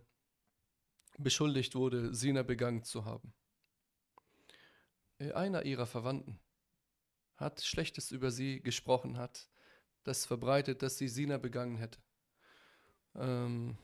beschuldigt 1.19 1.75
wurde, 1.75 2.15
Sina 2.15 2.43
begangen 2.43 2.83
zu 2.83 3.05
haben. 3.05 3.33
Äh, 5.23 5.33
einer 5.33 5.65
ihrer 5.65 5.87
Verwandten 5.87 6.41
hat 7.37 7.61
Schlechtes 7.63 8.11
über 8.11 8.31
sie 8.31 8.61
gesprochen, 8.61 9.19
hat 9.19 9.49
das 10.05 10.27
verbreitet, 10.27 10.83
dass 10.83 10.99
sie 10.99 11.09
Sina 11.09 11.39
begangen 11.39 11.77
hätte. 11.77 12.01
Ähm, 13.15 13.79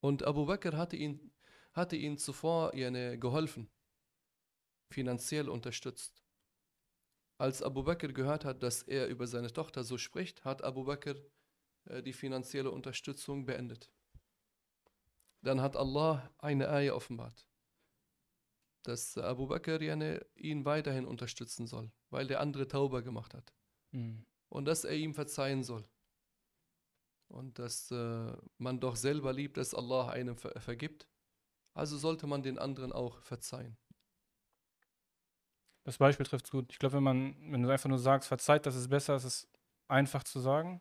und 0.00 0.22
Abu 0.22 0.46
Bakr 0.46 0.76
hatte 0.76 0.96
ihn, 0.96 1.32
hatte 1.72 1.96
ihn 1.96 2.18
zuvor 2.18 2.74
yani, 2.74 3.18
geholfen, 3.18 3.68
finanziell 4.92 5.48
unterstützt. 5.48 6.22
Als 7.38 7.62
Abu 7.62 7.82
Bakr 7.82 8.12
gehört 8.12 8.44
hat, 8.44 8.62
dass 8.62 8.82
er 8.82 9.08
über 9.08 9.26
seine 9.26 9.52
Tochter 9.52 9.82
so 9.82 9.98
spricht, 9.98 10.44
hat 10.44 10.62
Abu 10.62 10.84
Bakr 10.84 11.16
äh, 11.86 12.02
die 12.02 12.12
finanzielle 12.12 12.70
Unterstützung 12.70 13.44
beendet. 13.44 13.90
Dann 15.42 15.60
hat 15.60 15.76
Allah 15.76 16.32
eine 16.38 16.68
Eier 16.70 16.96
offenbart, 16.96 17.46
dass 18.88 19.16
Abu 19.18 19.46
Bakr 19.46 19.80
yani, 19.80 20.20
ihn 20.34 20.64
weiterhin 20.64 21.06
unterstützen 21.06 21.66
soll, 21.66 21.90
weil 22.10 22.26
der 22.26 22.40
andere 22.40 22.68
Tauber 22.68 23.02
gemacht 23.02 23.34
hat. 23.34 23.52
Mhm. 23.92 24.24
Und 24.48 24.64
dass 24.66 24.84
er 24.84 24.94
ihm 24.94 25.14
verzeihen 25.14 25.62
soll 25.64 25.84
und 27.28 27.58
dass 27.58 27.90
äh, 27.90 28.32
man 28.58 28.80
doch 28.80 28.96
selber 28.96 29.32
liebt, 29.32 29.56
dass 29.56 29.74
Allah 29.74 30.08
einem 30.08 30.36
ver 30.36 30.60
vergibt. 30.60 31.08
Also 31.74 31.98
sollte 31.98 32.26
man 32.26 32.42
den 32.42 32.58
anderen 32.58 32.92
auch 32.92 33.20
verzeihen. 33.22 33.76
Das 35.84 35.98
Beispiel 35.98 36.26
trifft 36.26 36.50
gut. 36.50 36.72
Ich 36.72 36.78
glaube, 36.78 36.96
wenn 36.96 37.02
man, 37.02 37.52
wenn 37.52 37.62
du 37.62 37.68
einfach 37.68 37.88
nur 37.88 37.98
sagst, 37.98 38.28
verzeiht, 38.28 38.66
das 38.66 38.74
ist 38.74 38.88
besser, 38.88 39.16
ist 39.16 39.24
es 39.24 39.48
einfach 39.88 40.24
zu 40.24 40.40
sagen. 40.40 40.80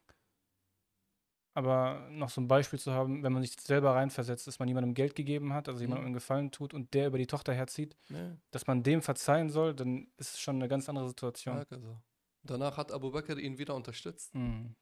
Aber 1.55 2.07
noch 2.11 2.29
so 2.29 2.41
ein 2.41 2.47
Beispiel 2.47 2.77
zu 2.77 2.91
haben, 2.91 3.23
wenn 3.23 3.33
man 3.33 3.41
sich 3.41 3.53
selber 3.59 3.95
reinversetzt, 3.95 4.45
dass 4.45 4.59
man 4.59 4.67
jemandem 4.67 4.93
Geld 4.93 5.15
gegeben 5.15 5.53
hat, 5.53 5.67
also 5.67 5.77
Mhm. 5.79 5.83
jemandem 5.83 6.05
einen 6.05 6.13
Gefallen 6.13 6.51
tut 6.51 6.73
und 6.73 6.93
der 6.93 7.07
über 7.07 7.17
die 7.17 7.27
Tochter 7.27 7.53
herzieht, 7.53 7.95
Ja, 8.09 8.37
dass 8.51 8.67
man 8.67 8.83
dem 8.83 9.01
verzeihen 9.01 9.49
soll, 9.49 9.73
dann 9.73 10.07
ist 10.17 10.33
es 10.35 10.39
schon 10.39 10.57
eine 10.57 10.67
ganz 10.67 10.87
andere 10.89 11.07
Situation. 11.07 11.57
ja, 11.57 11.65
also. 11.69 11.97
Danach 12.43 12.77
hat 12.77 12.91
Abu 12.91 13.09
Bakr 13.11 13.37
ihn 13.39 13.57
wieder 13.57 13.73
unterstützt. 13.73 14.35
Mhm. 14.35 14.75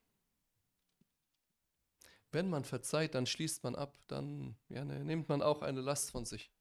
Wenn 2.32 2.50
man 2.50 2.64
verzeiht, 2.66 3.14
dann 3.16 3.26
schließt 3.28 3.64
man 3.64 3.76
ab, 3.76 3.96
dann 4.08 4.58
ja, 4.70 4.84
ne, 4.84 5.04
nimmt 5.06 5.30
man 5.30 5.42
auch 5.42 5.62
eine 5.62 5.82
Last 5.82 6.12
von 6.12 6.26
sich. 6.26 6.52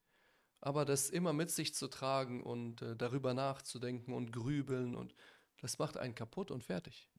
Aber 0.61 0.85
das 0.85 1.09
immer 1.09 1.33
mit 1.33 1.51
sich 1.51 1.73
zu 1.73 1.87
tragen 1.89 2.43
und 2.43 2.81
äh, 2.83 2.95
darüber 2.95 3.33
nachzudenken 3.33 4.13
und 4.13 4.31
grübeln 4.31 4.95
und 4.95 5.13
das 5.61 5.79
macht 5.79 5.97
einen 5.97 6.15
kaputt 6.15 6.51
und 6.51 6.63
fertig. 6.63 7.09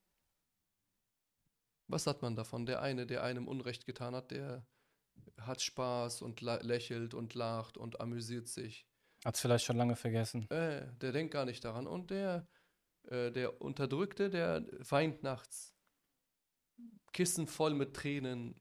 Was 1.88 2.06
hat 2.06 2.22
man 2.22 2.36
davon? 2.36 2.66
Der 2.66 2.80
eine, 2.80 3.06
der 3.06 3.22
einem 3.22 3.46
Unrecht 3.46 3.86
getan 3.86 4.14
hat, 4.14 4.30
der 4.30 4.66
hat 5.40 5.62
Spaß 5.62 6.22
und 6.22 6.40
lächelt 6.40 7.14
und 7.14 7.34
lacht 7.34 7.76
und 7.76 8.00
amüsiert 8.00 8.48
sich. 8.48 8.86
Hat 9.24 9.36
es 9.36 9.40
vielleicht 9.40 9.64
schon 9.64 9.76
lange 9.76 9.96
vergessen. 9.96 10.48
Äh, 10.50 10.86
der 11.00 11.12
denkt 11.12 11.32
gar 11.32 11.44
nicht 11.44 11.64
daran. 11.64 11.86
Und 11.86 12.10
der, 12.10 12.46
äh, 13.04 13.30
der 13.30 13.60
Unterdrückte, 13.60 14.30
der 14.30 14.66
weint 14.90 15.22
nachts. 15.22 15.74
Kissen 17.12 17.46
voll 17.46 17.74
mit 17.74 17.94
Tränen. 17.94 18.60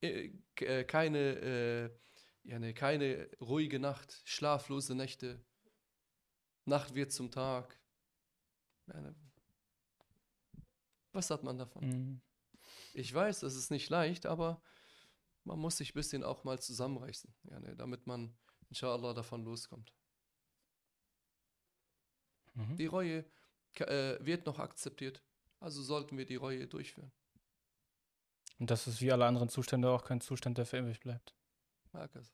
Äh, 0.00 0.30
äh, 0.60 0.84
keine, 0.84 1.18
äh, 1.18 1.90
ja, 2.44 2.58
ne, 2.58 2.74
keine 2.74 3.28
ruhige 3.40 3.78
Nacht. 3.78 4.20
Schlaflose 4.24 4.94
Nächte. 4.94 5.44
Nacht 6.64 6.94
wird 6.94 7.12
zum 7.12 7.30
Tag. 7.30 7.80
Ja, 8.86 9.00
ne. 9.00 9.14
Was 11.12 11.30
hat 11.30 11.42
man 11.42 11.58
davon? 11.58 11.86
Mhm. 11.86 12.20
Ich 12.94 13.12
weiß, 13.12 13.40
das 13.40 13.56
ist 13.56 13.70
nicht 13.70 13.90
leicht, 13.90 14.24
aber 14.24 14.62
man 15.42 15.58
muss 15.58 15.76
sich 15.76 15.90
ein 15.90 15.94
bisschen 15.94 16.22
auch 16.22 16.44
mal 16.44 16.60
zusammenreißen, 16.60 17.34
ja, 17.50 17.60
ne, 17.60 17.76
damit 17.76 18.06
man 18.06 18.36
inshallah 18.68 19.12
davon 19.12 19.44
loskommt. 19.44 19.92
Mhm. 22.54 22.76
Die 22.76 22.86
Reue 22.86 23.24
äh, 23.74 24.24
wird 24.24 24.46
noch 24.46 24.58
akzeptiert, 24.58 25.22
also 25.60 25.82
sollten 25.82 26.16
wir 26.16 26.24
die 26.24 26.36
Reue 26.36 26.66
durchführen. 26.66 27.12
Und 28.58 28.70
das 28.70 28.86
ist 28.86 29.00
wie 29.00 29.12
alle 29.12 29.26
anderen 29.26 29.48
Zustände 29.48 29.90
auch 29.90 30.04
kein 30.04 30.20
Zustand, 30.20 30.58
der 30.58 30.66
für 30.66 30.78
ewig 30.78 31.00
bleibt. 31.00 31.34
Mag 31.92 32.14
es. 32.14 32.32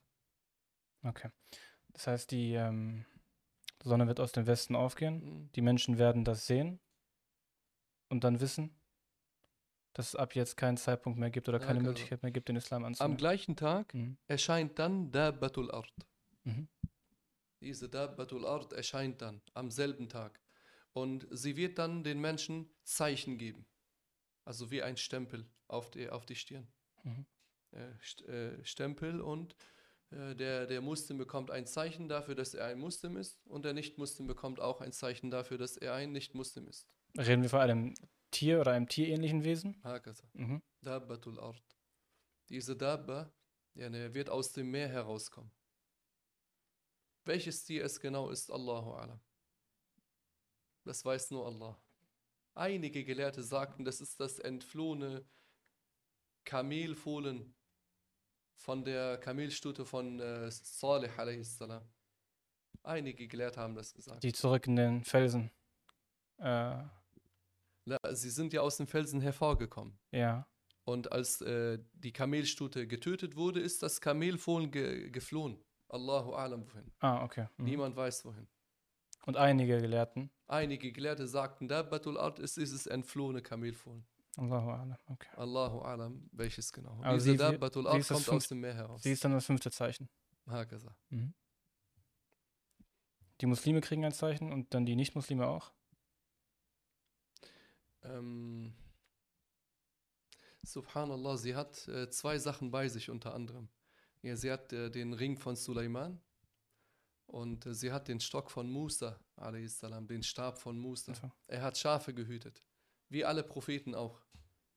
Okay. 1.02 1.30
Das 1.88 2.06
heißt, 2.06 2.30
die 2.30 2.52
ähm, 2.52 3.06
Sonne 3.82 4.06
wird 4.06 4.20
aus 4.20 4.32
dem 4.32 4.46
Westen 4.46 4.76
aufgehen. 4.76 5.24
Mhm. 5.24 5.52
Die 5.52 5.62
Menschen 5.62 5.98
werden 5.98 6.24
das 6.24 6.46
sehen 6.46 6.80
und 8.08 8.24
dann 8.24 8.40
wissen, 8.40 8.79
dass 9.92 10.08
es 10.08 10.16
ab 10.16 10.34
jetzt 10.34 10.56
keinen 10.56 10.76
Zeitpunkt 10.76 11.18
mehr 11.18 11.30
gibt 11.30 11.48
oder 11.48 11.58
Ja, 11.60 11.66
keine 11.66 11.78
genau. 11.80 11.90
Möglichkeit 11.90 12.22
mehr 12.22 12.32
gibt, 12.32 12.48
den 12.48 12.56
Islam 12.56 12.82
Am 12.84 12.88
anzunehmen. 12.88 13.16
gleichen 13.16 13.56
Tag 13.56 13.92
Mhm. 13.94 14.16
erscheint 14.26 14.78
dann 14.78 15.10
Dabbatul 15.10 15.70
Ard. 15.70 15.92
Mhm. 16.44 16.68
Diese 17.60 17.88
Dabbatul 17.88 18.46
Ard 18.46 18.72
erscheint 18.72 19.20
dann 19.20 19.42
am 19.54 19.70
selben 19.70 20.08
Tag. 20.08 20.40
Und 20.92 21.26
sie 21.30 21.56
wird 21.56 21.78
dann 21.78 22.02
den 22.02 22.20
Menschen 22.20 22.68
Zeichen 22.84 23.38
geben. 23.38 23.66
Also 24.44 24.70
wie 24.70 24.82
ein 24.82 24.96
Stempel 24.96 25.46
auf 25.68 25.90
die, 25.90 26.08
auf 26.08 26.24
die 26.26 26.34
Stirn. 26.36 26.66
Mhm. 27.04 27.26
Äh, 27.72 28.32
äh, 28.32 28.64
Stempel 28.64 29.20
und 29.20 29.54
äh, 30.10 30.34
der, 30.34 30.66
der 30.66 30.80
Muslim 30.80 31.18
bekommt 31.18 31.50
ein 31.52 31.66
Zeichen 31.66 32.08
dafür, 32.08 32.34
dass 32.34 32.54
er 32.54 32.66
ein 32.66 32.78
Muslim 32.80 33.16
ist 33.16 33.46
und 33.46 33.64
der 33.64 33.74
Nicht-Muslim 33.74 34.26
bekommt 34.26 34.58
auch 34.58 34.80
ein 34.80 34.92
Zeichen 34.92 35.30
dafür, 35.30 35.58
dass 35.58 35.76
er 35.76 35.94
ein 35.94 36.10
Nicht-Muslim 36.12 36.66
ist. 36.66 36.88
Reden 37.16 37.42
wir 37.42 37.50
von 37.50 37.60
einem 37.60 37.94
Tier 38.30 38.60
oder 38.60 38.72
einem 38.72 38.88
tierähnlichen 38.88 39.44
Wesen? 39.44 39.82
Mhm. 40.32 40.62
Dabbatul 40.82 41.38
Ard. 41.38 41.62
Diese 42.48 42.76
Dabba 42.76 43.32
wird 43.74 44.30
aus 44.30 44.52
dem 44.52 44.70
Meer 44.70 44.88
herauskommen. 44.88 45.50
Welches 47.24 47.64
Tier 47.64 47.84
es 47.84 48.00
genau 48.00 48.30
ist, 48.30 48.50
Allahu 48.50 48.92
Alam. 48.92 49.20
Das 50.84 51.04
weiß 51.04 51.30
nur 51.30 51.46
Allah. 51.46 51.80
Einige 52.54 53.04
Gelehrte 53.04 53.42
sagten, 53.42 53.84
das 53.84 54.00
ist 54.00 54.18
das 54.18 54.38
entflohene 54.38 55.24
Kamelfohlen 56.44 57.54
von 58.56 58.84
der 58.84 59.18
Kamelstute 59.18 59.84
von 59.84 60.18
äh, 60.20 60.50
Salih 60.50 61.10
a.s. 61.16 61.58
Einige 62.82 63.28
Gelehrte 63.28 63.60
haben 63.60 63.74
das 63.74 63.94
gesagt. 63.94 64.22
Die 64.22 64.32
zurück 64.32 64.66
in 64.66 64.76
den 64.76 65.04
Felsen. 65.04 65.50
Äh, 66.38 66.82
Sie 68.12 68.30
sind 68.30 68.52
ja 68.52 68.60
aus 68.60 68.76
dem 68.76 68.86
Felsen 68.86 69.20
hervorgekommen. 69.20 69.98
ja. 70.12 70.46
Und 70.84 71.12
als 71.12 71.40
äh, 71.42 71.78
die 71.92 72.10
Kamelstute 72.12 72.86
getötet 72.88 73.36
wurde, 73.36 73.60
ist 73.60 73.82
das 73.82 74.00
Kamelfohlen 74.00 74.70
ge 74.72 75.10
geflohen. 75.10 75.62
Allahu 75.88 76.32
alam 76.32 76.66
wohin. 76.66 76.90
Ah, 76.98 77.22
okay. 77.22 77.46
Mhm. 77.58 77.64
Niemand 77.64 77.96
weiß 77.96 78.24
wohin. 78.24 78.48
Und 79.26 79.36
einige 79.36 79.78
Gelehrten. 79.80 80.30
Einige 80.48 80.90
Gelehrte 80.90 81.28
sagten, 81.28 81.68
Dabbatul 81.68 82.18
Ard 82.18 82.38
ist 82.40 82.56
dieses 82.56 82.86
entflohene 82.86 83.40
Kamelfohlen. 83.42 84.04
Allahu 84.36 84.70
Alam. 84.70 84.96
Okay. 85.08 85.28
Allahu 85.36 85.80
alam, 85.80 86.28
welches 86.32 86.72
genau. 86.72 86.98
Aber 87.02 87.14
Diese 87.14 87.24
sie- 87.26 87.30
sie- 87.32 87.36
Dabbatul 87.36 87.84
das 87.84 88.08
kommt 88.08 88.28
aus 88.30 88.48
dem 88.48 88.60
Meer 88.60 88.74
heraus. 88.74 89.02
Sie 89.02 89.12
ist 89.12 89.22
dann 89.24 89.32
das 89.32 89.44
fünfte 89.46 89.70
Zeichen. 89.70 90.08
Hakaza. 90.48 90.96
Mhm. 91.10 91.34
Die 93.40 93.46
Muslime 93.46 93.80
kriegen 93.80 94.04
ein 94.04 94.12
Zeichen 94.12 94.52
und 94.52 94.74
dann 94.74 94.86
die 94.86 94.96
Nicht-Muslime 94.96 95.46
auch. 95.46 95.72
Ähm, 98.02 98.72
Subhanallah, 100.62 101.36
sie 101.36 101.54
hat 101.54 101.88
äh, 101.88 102.10
zwei 102.10 102.38
Sachen 102.38 102.70
bei 102.70 102.88
sich 102.88 103.10
unter 103.10 103.34
anderem. 103.34 103.68
Ja, 104.22 104.36
sie 104.36 104.50
hat 104.50 104.72
äh, 104.72 104.90
den 104.90 105.14
Ring 105.14 105.38
von 105.38 105.56
Suleiman 105.56 106.20
und 107.26 107.64
äh, 107.66 107.74
sie 107.74 107.92
hat 107.92 108.08
den 108.08 108.20
Stock 108.20 108.50
von 108.50 108.70
Musa, 108.70 109.18
a.s., 109.36 109.80
den 109.80 110.22
Stab 110.22 110.58
von 110.58 110.78
Musa. 110.78 111.12
Also, 111.12 111.30
Er 111.46 111.62
hat 111.62 111.78
Schafe 111.78 112.12
gehütet, 112.12 112.62
wie 113.08 113.24
alle 113.24 113.42
Propheten 113.42 113.94
auch. 113.94 114.20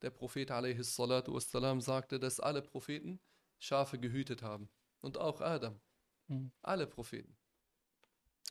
Der 0.02 0.10
Prophet 0.10 0.52
a.s. 0.52 0.96
sagte, 0.96 2.20
dass 2.20 2.40
alle 2.40 2.62
Propheten 2.62 3.20
Schafe 3.60 4.00
gehütet 4.00 4.42
haben. 4.42 4.70
Und 5.02 5.18
auch 5.18 5.42
Adam. 5.42 5.80
Mhm. 6.28 6.52
Alle 6.62 6.88
Propheten. 6.88 7.36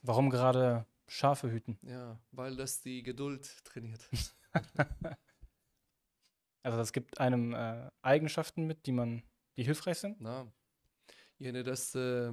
warum 0.02 0.28
gerade 0.30 0.86
Schafe 1.08 1.50
hüten? 1.50 1.78
Ja, 1.82 2.20
weil 2.30 2.56
das 2.56 2.82
die 2.82 3.02
Geduld 3.02 3.64
trainiert. 3.64 4.08
Also 6.64 6.78
das 6.78 6.92
gibt 6.92 7.18
einem 7.18 7.54
äh, 7.54 7.90
Eigenschaften 8.02 8.66
mit, 8.66 8.86
die 8.86 8.92
man, 8.92 9.22
die 9.56 9.64
hilfreich 9.64 9.98
sind. 9.98 10.20
Na, 10.20 10.52
jene, 11.38 11.64
das 11.64 11.94
äh, 11.94 12.32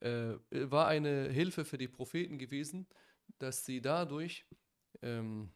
äh, 0.00 0.38
war 0.50 0.88
eine 0.88 1.28
Hilfe 1.28 1.64
für 1.64 1.78
die 1.78 1.88
Propheten 1.88 2.38
gewesen, 2.38 2.88
dass 3.38 3.64
sie 3.64 3.80
dadurch 3.80 4.46
ähm, 5.02 5.52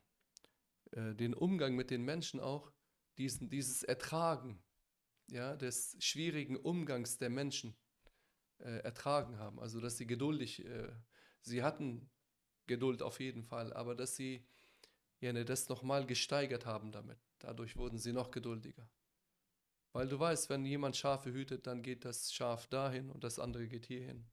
äh, 0.92 1.14
den 1.14 1.34
Umgang 1.34 1.74
mit 1.74 1.90
den 1.90 2.02
Menschen 2.02 2.40
auch, 2.40 2.72
diesen, 3.18 3.50
dieses 3.50 3.82
Ertragen 3.82 4.62
ja, 5.30 5.56
des 5.56 5.96
schwierigen 6.00 6.56
Umgangs 6.56 7.18
der 7.18 7.30
Menschen 7.30 7.76
äh, 8.58 8.78
ertragen 8.78 9.38
haben. 9.38 9.58
Also, 9.58 9.80
dass 9.80 9.96
sie 9.96 10.06
geduldig, 10.06 10.64
äh, 10.64 10.92
sie 11.42 11.62
hatten 11.62 12.10
Geduld 12.66 13.02
auf 13.02 13.20
jeden 13.20 13.42
Fall, 13.42 13.72
aber 13.72 13.94
dass 13.94 14.16
sie 14.16 14.46
jene, 15.24 15.44
das 15.44 15.68
nochmal 15.68 16.06
gesteigert 16.06 16.66
haben 16.66 16.92
damit. 16.92 17.18
Dadurch 17.38 17.76
wurden 17.76 17.98
sie 17.98 18.12
noch 18.12 18.30
geduldiger. 18.30 18.88
Weil 19.92 20.08
du 20.08 20.18
weißt, 20.18 20.50
wenn 20.50 20.64
jemand 20.64 20.96
Schafe 20.96 21.32
hütet, 21.32 21.66
dann 21.66 21.82
geht 21.82 22.04
das 22.04 22.32
Schaf 22.32 22.66
dahin 22.66 23.10
und 23.10 23.24
das 23.24 23.38
andere 23.38 23.66
geht 23.66 23.86
hierhin. 23.86 24.26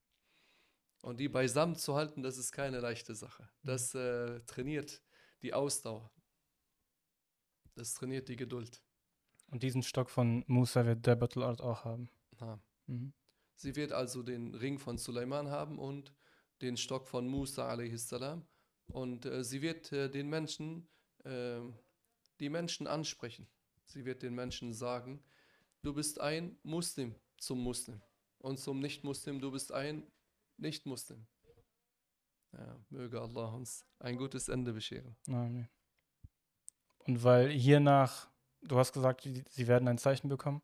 Und 1.01 1.19
die 1.19 1.29
beisammen 1.29 1.75
zu 1.75 1.95
halten, 1.95 2.21
das 2.21 2.37
ist 2.37 2.51
keine 2.51 2.79
leichte 2.79 3.15
Sache. 3.15 3.49
Das 3.63 3.95
äh, 3.95 4.39
trainiert 4.41 5.01
die 5.41 5.53
Ausdauer. 5.53 6.11
Das 7.75 7.93
trainiert 7.93 8.29
die 8.29 8.35
Geduld. 8.35 8.81
Und 9.47 9.63
diesen 9.63 9.83
Stock 9.83 10.09
von 10.09 10.43
Musa 10.47 10.85
wird 10.85 11.05
der 11.05 11.15
Battle 11.15 11.45
Art 11.45 11.61
auch 11.61 11.85
haben. 11.85 12.09
Ja. 12.39 12.59
Mhm. 12.87 13.13
Sie 13.55 13.75
wird 13.75 13.91
also 13.91 14.23
den 14.23 14.55
Ring 14.55 14.79
von 14.79 14.97
Suleiman 14.97 15.49
haben 15.49 15.79
und 15.79 16.13
den 16.61 16.77
Stock 16.77 17.07
von 17.07 17.27
Musa 17.27 17.69
a.s. 17.69 18.13
Und 18.93 19.25
äh, 19.25 19.43
sie 19.43 19.61
wird 19.61 19.91
äh, 19.91 20.09
den 20.09 20.29
Menschen, 20.29 20.87
äh, 21.23 21.59
die 22.39 22.49
Menschen 22.49 22.87
ansprechen. 22.87 23.47
Sie 23.85 24.05
wird 24.05 24.21
den 24.23 24.35
Menschen 24.35 24.73
sagen, 24.73 25.23
du 25.81 25.93
bist 25.93 26.19
ein 26.19 26.57
Muslim 26.63 27.15
zum 27.37 27.59
Muslim. 27.59 28.01
Und 28.39 28.59
zum 28.59 28.79
Nicht-Muslim, 28.79 29.39
du 29.39 29.51
bist 29.51 29.71
ein 29.71 30.07
Nicht-Muslim. 30.57 31.25
Ja, 32.53 32.77
möge 32.89 33.21
Allah 33.21 33.47
uns 33.49 33.85
ein 33.99 34.17
gutes 34.17 34.49
Ende 34.49 34.73
bescheren. 34.73 35.15
Amen. 35.27 35.69
Und 36.99 37.23
weil 37.23 37.49
hiernach, 37.49 38.29
du 38.61 38.77
hast 38.77 38.91
gesagt, 38.91 39.21
sie 39.21 39.67
werden 39.67 39.87
ein 39.87 39.97
Zeichen 39.97 40.27
bekommen, 40.27 40.61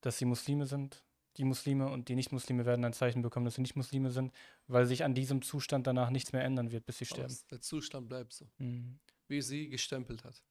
dass 0.00 0.18
sie 0.18 0.24
Muslime 0.24 0.66
sind. 0.66 1.04
Die 1.38 1.44
Muslime 1.44 1.88
und 1.88 2.08
die 2.08 2.16
Nicht-Muslime 2.16 2.66
werden 2.66 2.84
ein 2.84 2.92
Zeichen 2.92 3.22
bekommen, 3.22 3.44
dass 3.44 3.54
sie 3.54 3.62
nicht 3.62 3.76
Muslime 3.76 4.10
sind, 4.10 4.32
weil 4.66 4.86
sich 4.86 5.04
an 5.04 5.14
diesem 5.14 5.40
Zustand 5.42 5.86
danach 5.86 6.10
nichts 6.10 6.32
mehr 6.32 6.42
ändern 6.42 6.72
wird, 6.72 6.84
bis 6.84 6.98
sie 6.98 7.06
sterben. 7.06 7.26
Aus- 7.32 7.46
Der 7.46 7.60
Zustand 7.60 8.08
bleibt 8.08 8.32
so, 8.32 8.50
Mhm. 8.58 8.98
wie 9.28 9.40
sie 9.40 9.68
gestempelt 9.68 10.24
hat. 10.24 10.42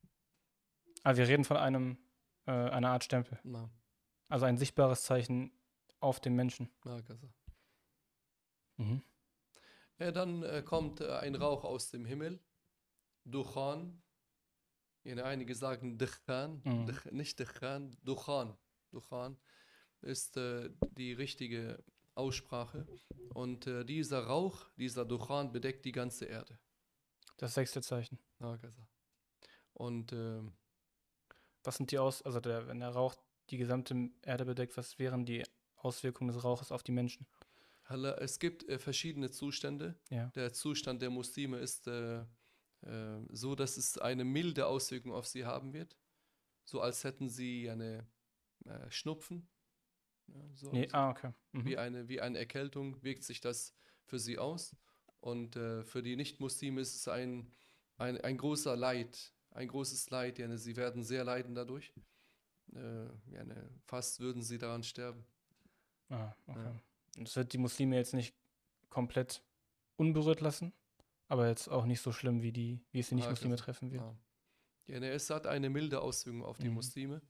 Aber 1.04 1.18
wir 1.18 1.28
reden 1.28 1.44
von 1.44 1.58
einem 1.58 1.98
äh, 2.46 2.52
eine 2.52 2.88
Art 2.90 3.04
Stempel. 3.04 3.38
Na, 3.44 3.70
Also 4.30 4.46
ein 4.46 4.58
sichtbares 4.58 5.04
Zeichen 5.04 5.52
auf 6.00 6.22
dem 6.22 6.36
Menschen. 6.38 6.70
na, 6.86 7.02
Gaza. 7.02 7.28
Mhm. 8.78 9.02
Ja, 10.00 10.12
dann 10.14 10.44
äh, 10.44 10.62
kommt 10.64 11.02
äh, 11.02 11.12
ein 11.18 11.36
Rauch 11.36 11.66
aus 11.66 11.90
dem 11.90 12.06
Himmel, 12.06 12.40
Duchan. 13.26 14.02
Ja, 15.04 15.24
einige 15.26 15.56
sagen 15.56 15.98
Dichan, 15.98 16.62
Mhm. 16.64 16.86
Dich- 16.86 17.12
nicht 17.12 17.40
Dichan, 17.40 17.98
Duchan. 18.04 18.58
Duchan 18.92 19.38
ist 20.02 20.38
äh, 20.38 20.70
die 20.98 21.14
richtige 21.14 21.84
Aussprache. 22.16 22.88
Und 23.34 23.68
äh, 23.68 23.86
dieser 23.86 24.26
Rauch, 24.26 24.70
dieser 24.78 25.06
Duchan 25.06 25.52
bedeckt 25.52 25.86
die 25.86 25.92
ganze 25.92 26.26
Erde. 26.26 26.60
Das 27.38 27.54
sechste 27.54 27.82
Zeichen. 27.82 28.20
Und 29.74 30.12
ähm, 30.14 30.54
Was 31.64 31.76
sind 31.76 31.92
die 31.92 32.00
Aus... 32.00 32.22
Also 32.22 32.40
der, 32.40 32.68
wenn 32.68 32.80
der 32.80 32.90
Rauch 32.90 33.16
die 33.50 33.58
gesamte 33.58 34.10
Erde 34.22 34.46
bedeckt, 34.46 34.78
was 34.78 34.98
wären 35.00 35.26
die 35.26 35.44
Auswirkungen 35.76 36.34
des 36.34 36.44
Rauches 36.44 36.72
auf 36.72 36.84
die 36.84 36.92
Menschen? 36.92 37.28
Es 38.20 38.40
gibt 38.40 38.68
äh, 38.68 38.80
verschiedene 38.80 39.32
Zustände. 39.32 40.00
Ja. 40.10 40.28
Der 40.36 40.52
Zustand 40.54 41.02
der 41.02 41.10
Muslime 41.10 41.60
ist 41.60 41.88
äh, 41.88 42.22
äh, 42.82 43.20
so, 43.30 43.56
dass 43.56 43.78
es 43.78 43.98
eine 43.98 44.26
milde 44.26 44.66
Auswirkung 44.66 45.14
auf 45.14 45.28
sie 45.28 45.46
haben 45.46 45.74
wird. 45.74 45.98
So 46.66 46.82
als 46.82 47.04
hätten 47.04 47.30
sie 47.30 47.70
eine 47.70 48.06
äh, 48.66 48.90
Schnupfen. 48.90 49.48
Ja, 50.28 50.42
so 50.56 50.72
Nee, 50.72 50.88
ah, 50.92 51.10
okay. 51.12 51.32
wie, 51.54 51.74
Mhm. 51.74 51.78
eine, 51.80 52.08
wie 52.10 52.22
eine 52.22 52.38
Erkältung 52.38 53.02
wirkt 53.04 53.24
sich 53.24 53.40
das 53.42 53.74
für 54.06 54.20
sie 54.20 54.38
aus. 54.38 54.76
Und 55.20 55.56
äh, 55.56 55.84
für 55.84 56.02
die 56.04 56.16
Nicht-Muslime 56.16 56.82
ist 56.82 56.96
es 56.96 57.08
ein, 57.08 57.52
ein, 57.98 58.20
ein 58.22 58.38
großer 58.38 58.76
Leid, 58.76 59.34
ein 59.52 59.68
großes 59.68 60.10
Leid. 60.10 60.38
Ja, 60.40 60.56
sie 60.58 60.76
werden 60.76 61.04
sehr 61.04 61.24
leiden 61.24 61.56
dadurch. 61.56 61.94
Äh, 62.74 63.06
ja, 63.32 63.44
ne, 63.44 63.70
fast 63.86 64.20
würden 64.20 64.42
sie 64.44 64.58
daran 64.58 64.84
sterben. 64.84 65.26
Ah, 66.10 66.34
okay. 66.46 66.60
Ja. 66.64 66.82
Und 67.18 67.28
Das 67.28 67.36
wird 67.36 67.52
die 67.54 67.58
Muslime 67.58 67.96
jetzt 67.96 68.14
nicht 68.14 68.36
komplett 68.90 69.42
unberührt 69.96 70.42
lassen, 70.42 70.72
aber 71.28 71.48
jetzt 71.48 71.68
auch 71.70 71.86
nicht 71.86 72.02
so 72.02 72.12
schlimm, 72.12 72.42
wie, 72.42 72.52
die, 72.52 72.80
wie 72.92 73.00
es 73.00 73.10
die 73.10 73.16
Ah, 73.16 73.18
Nicht-Muslime 73.18 73.56
das- 73.56 73.62
treffen 73.66 73.92
wird. 73.92 74.02
Ja. 74.02 74.18
Ja, 74.90 75.00
ne, 75.02 75.10
es 75.12 75.30
hat 75.30 75.48
eine 75.48 75.70
milde 75.70 76.00
Auswirkung 76.02 76.44
auf 76.46 76.60
die 76.60 76.70
Mhm. 76.70 76.76
Muslime 76.76 77.22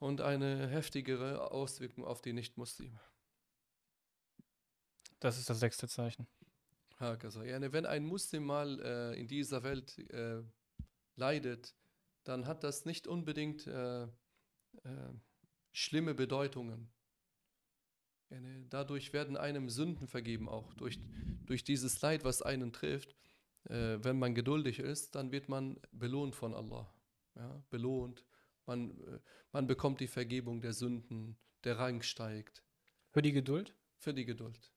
und 0.00 0.20
eine 0.22 0.66
heftigere 0.68 1.52
Auswirkung 1.52 2.04
auf 2.04 2.20
die 2.22 2.32
Nicht-Muslime. 2.32 2.98
Das 5.20 5.38
ist 5.38 5.48
das 5.48 5.60
sechste 5.60 5.86
Zeichen. 5.86 6.26
Ja, 6.98 7.58
ne, 7.58 7.72
wenn 7.72 7.86
ein 7.86 8.04
Muslim 8.04 8.44
mal 8.44 8.80
äh, 8.80 9.20
in 9.20 9.28
dieser 9.28 9.62
Welt 9.62 9.98
äh, 10.10 10.42
leidet, 11.16 11.74
dann 12.24 12.46
hat 12.46 12.64
das 12.64 12.84
nicht 12.84 13.06
unbedingt 13.06 13.66
äh, 13.66 14.04
äh, 14.04 14.08
schlimme 15.72 16.14
Bedeutungen. 16.14 16.90
Ne, 18.30 18.66
dadurch 18.70 19.12
werden 19.12 19.36
einem 19.36 19.68
Sünden 19.68 20.08
vergeben 20.08 20.48
auch. 20.48 20.72
Durch, 20.74 20.98
durch 21.44 21.62
dieses 21.62 22.00
Leid, 22.00 22.24
was 22.24 22.42
einen 22.42 22.72
trifft, 22.72 23.14
äh, 23.64 23.98
wenn 24.02 24.18
man 24.18 24.34
geduldig 24.34 24.78
ist, 24.78 25.14
dann 25.14 25.30
wird 25.30 25.48
man 25.48 25.78
belohnt 25.92 26.34
von 26.34 26.54
Allah. 26.54 26.90
Ja, 27.34 27.62
belohnt. 27.70 28.24
Man, 28.70 28.90
äh, 29.00 29.18
man 29.50 29.66
bekommt 29.66 29.98
die 29.98 30.06
Vergebung 30.06 30.60
der 30.60 30.72
Sünden, 30.72 31.36
der 31.64 31.76
Rang 31.78 32.02
steigt 32.02 32.62
Für 33.10 33.20
die 33.20 33.32
Geduld? 33.32 33.74
für 33.98 34.14
die 34.14 34.24
Geduld. 34.24 34.72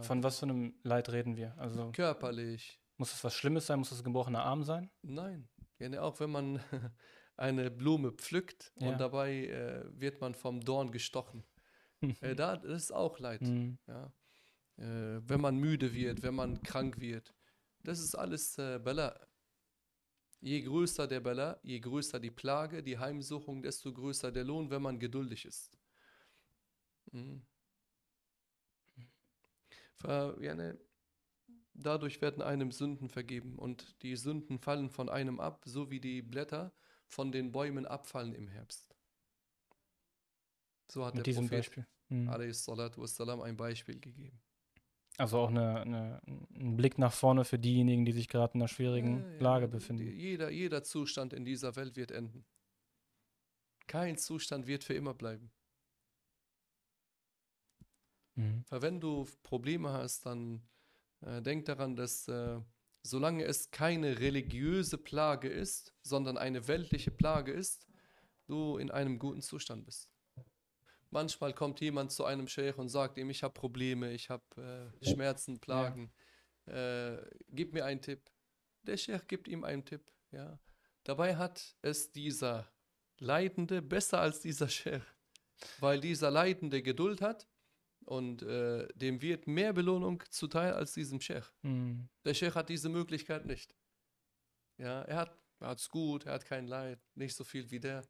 Von 0.00 0.22
was 0.22 0.38
für 0.40 0.46
einem 0.46 0.74
Leid 0.82 1.10
reden 1.10 1.36
wir? 1.36 1.56
Also 1.58 1.92
Körperlich, 1.92 2.80
muss 2.96 3.12
es 3.12 3.22
was 3.22 3.34
Schlimmes 3.34 3.66
sein? 3.66 3.78
Muss 3.78 3.92
es 3.92 4.00
ein 4.00 4.04
gebrochener 4.04 4.42
Arm 4.42 4.64
sein? 4.64 4.90
Nein, 5.02 5.48
ja, 5.78 6.00
auch 6.00 6.18
wenn 6.20 6.30
man 6.30 6.58
eine 7.36 7.70
Blume 7.70 8.12
pflückt 8.12 8.72
Ja. 8.80 8.88
und 8.88 8.98
dabei 8.98 9.46
äh, 9.46 9.84
wird 10.00 10.20
man 10.22 10.34
vom 10.34 10.60
Dorn 10.62 10.90
gestochen. 10.90 11.44
Äh, 12.20 12.34
da, 12.34 12.56
das 12.56 12.84
ist 12.84 12.92
auch 12.92 13.18
Leid. 13.18 13.40
Mhm. 13.42 13.78
Ja. 13.86 14.12
Äh, 14.76 15.20
wenn 15.28 15.40
man 15.40 15.56
müde 15.56 15.94
wird, 15.94 16.22
wenn 16.22 16.34
man 16.34 16.60
krank 16.62 17.00
wird. 17.00 17.34
Das 17.82 17.98
ist 18.00 18.14
alles 18.14 18.58
äh, 18.58 18.78
Bala. 18.78 19.18
Je 20.44 20.60
größer 20.60 21.06
der 21.06 21.20
Bala, 21.20 21.58
je 21.62 21.80
größer 21.80 22.20
die 22.20 22.30
Plage, 22.30 22.82
die 22.82 22.98
Heimsuchung, 22.98 23.62
desto 23.62 23.90
größer 23.90 24.30
der 24.30 24.44
Lohn, 24.44 24.68
wenn 24.68 24.82
man 24.82 24.98
geduldig 24.98 25.46
ist. 25.46 25.72
Mhm. 27.12 27.46
Ne, 30.54 30.78
dadurch 31.72 32.20
werden 32.20 32.42
einem 32.42 32.72
Sünden 32.72 33.08
vergeben 33.08 33.58
und 33.58 34.02
die 34.02 34.16
Sünden 34.16 34.58
fallen 34.58 34.90
von 34.90 35.08
einem 35.08 35.40
ab, 35.40 35.62
so 35.64 35.90
wie 35.90 35.98
die 36.00 36.20
Blätter 36.20 36.74
von 37.06 37.32
den 37.32 37.50
Bäumen 37.50 37.86
abfallen 37.86 38.34
im 38.34 38.48
Herbst. 38.48 38.94
So 40.90 41.06
hat 41.06 41.14
Mit 41.14 41.26
der 41.26 41.32
diesem 41.32 41.48
Prophet 41.48 41.58
Beispiel. 41.58 41.86
Mhm. 42.10 42.28
ein 43.40 43.56
Beispiel 43.56 43.98
gegeben. 43.98 44.43
Also 45.16 45.38
auch 45.38 45.48
eine, 45.48 45.80
eine, 45.80 46.20
ein 46.26 46.76
Blick 46.76 46.98
nach 46.98 47.12
vorne 47.12 47.44
für 47.44 47.58
diejenigen, 47.58 48.04
die 48.04 48.12
sich 48.12 48.28
gerade 48.28 48.54
in 48.54 48.60
einer 48.60 48.68
schwierigen 48.68 49.20
Ja, 49.20 49.32
ja, 49.34 49.40
Lage 49.40 49.68
befinden. 49.68 50.02
Jeder, 50.02 50.50
jeder 50.50 50.82
Zustand 50.82 51.32
in 51.32 51.44
dieser 51.44 51.76
Welt 51.76 51.96
wird 51.96 52.10
enden. 52.10 52.44
Kein 53.86 54.16
Zustand 54.16 54.66
wird 54.66 54.82
für 54.82 54.94
immer 54.94 55.14
bleiben. 55.14 55.52
Mhm. 58.34 58.64
Weil 58.68 58.82
wenn 58.82 59.00
du 59.00 59.26
Probleme 59.44 59.92
hast, 59.92 60.26
dann 60.26 60.62
äh, 61.20 61.40
denk 61.42 61.66
daran, 61.66 61.94
dass 61.94 62.26
äh, 62.26 62.60
solange 63.02 63.44
es 63.44 63.70
keine 63.70 64.18
religiöse 64.18 64.98
Plage 64.98 65.48
ist, 65.48 65.94
sondern 66.02 66.36
eine 66.38 66.66
weltliche 66.66 67.10
Plage 67.10 67.52
ist, 67.52 67.86
du 68.46 68.78
in 68.78 68.90
einem 68.90 69.18
guten 69.18 69.42
Zustand 69.42 69.84
bist. 69.84 70.10
Manchmal 71.14 71.52
kommt 71.54 71.80
jemand 71.80 72.10
zu 72.10 72.24
einem 72.24 72.48
Sheikh 72.48 72.76
und 72.76 72.88
sagt 72.88 73.16
ihm, 73.18 73.30
ich 73.30 73.44
habe 73.44 73.54
Probleme, 73.54 74.12
ich 74.12 74.30
habe 74.30 74.92
äh, 75.00 75.06
Schmerzen, 75.06 75.60
Plagen, 75.60 76.12
äh, 76.66 77.16
gib 77.50 77.72
mir 77.72 77.84
einen 77.84 78.00
Tipp. 78.00 78.28
Der 78.82 78.96
Sheikh 78.96 79.24
gibt 79.28 79.46
ihm 79.46 79.62
einen 79.62 79.84
Tipp. 79.84 80.10
Ja. 80.32 80.58
Dabei 81.04 81.36
hat 81.36 81.76
es 81.82 82.10
dieser 82.10 82.68
Leidende 83.20 83.80
besser 83.80 84.20
als 84.20 84.40
dieser 84.40 84.68
Sheikh, 84.68 85.06
weil 85.78 86.00
dieser 86.00 86.32
Leidende 86.32 86.82
Geduld 86.82 87.22
hat 87.22 87.46
und 88.04 88.42
äh, 88.42 88.88
dem 88.96 89.22
wird 89.22 89.46
mehr 89.46 89.72
Belohnung 89.72 90.20
zuteil 90.30 90.72
als 90.72 90.94
diesem 90.94 91.20
Sheikh. 91.20 91.46
Mhm. 91.62 92.08
Der 92.24 92.34
Sheikh 92.34 92.56
hat 92.56 92.68
diese 92.68 92.88
Möglichkeit 92.88 93.46
nicht. 93.46 93.76
Ja, 94.78 95.02
er 95.02 95.16
hat 95.18 95.38
hat's 95.60 95.88
gut, 95.88 96.26
er 96.26 96.32
hat 96.34 96.44
kein 96.44 96.66
Leid, 96.66 97.00
nicht 97.14 97.36
so 97.36 97.44
viel 97.44 97.70
wie 97.70 97.78
der. 97.78 98.02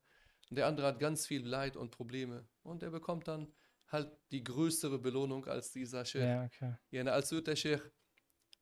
Und 0.55 0.59
der 0.59 0.69
andere 0.69 0.87
hat 0.87 1.01
ganz 1.01 1.27
viel 1.27 1.45
Leid 1.45 1.77
und 1.77 1.91
Probleme. 1.91 2.47
Und 2.63 2.85
er 2.85 2.93
bekommt 2.93 3.27
dann 3.27 3.53
halt 3.89 4.17
die 4.31 4.45
größere 4.45 5.01
Belohnung 5.01 5.47
als 5.47 5.73
dieser 5.73 6.05
Sheikh. 6.05 6.29
Ja, 6.29 6.45
okay. 6.45 6.77
Ja, 6.93 7.03
als 7.07 7.33
wird 7.33 7.49
der 7.49 7.57
Sheikh 7.57 7.91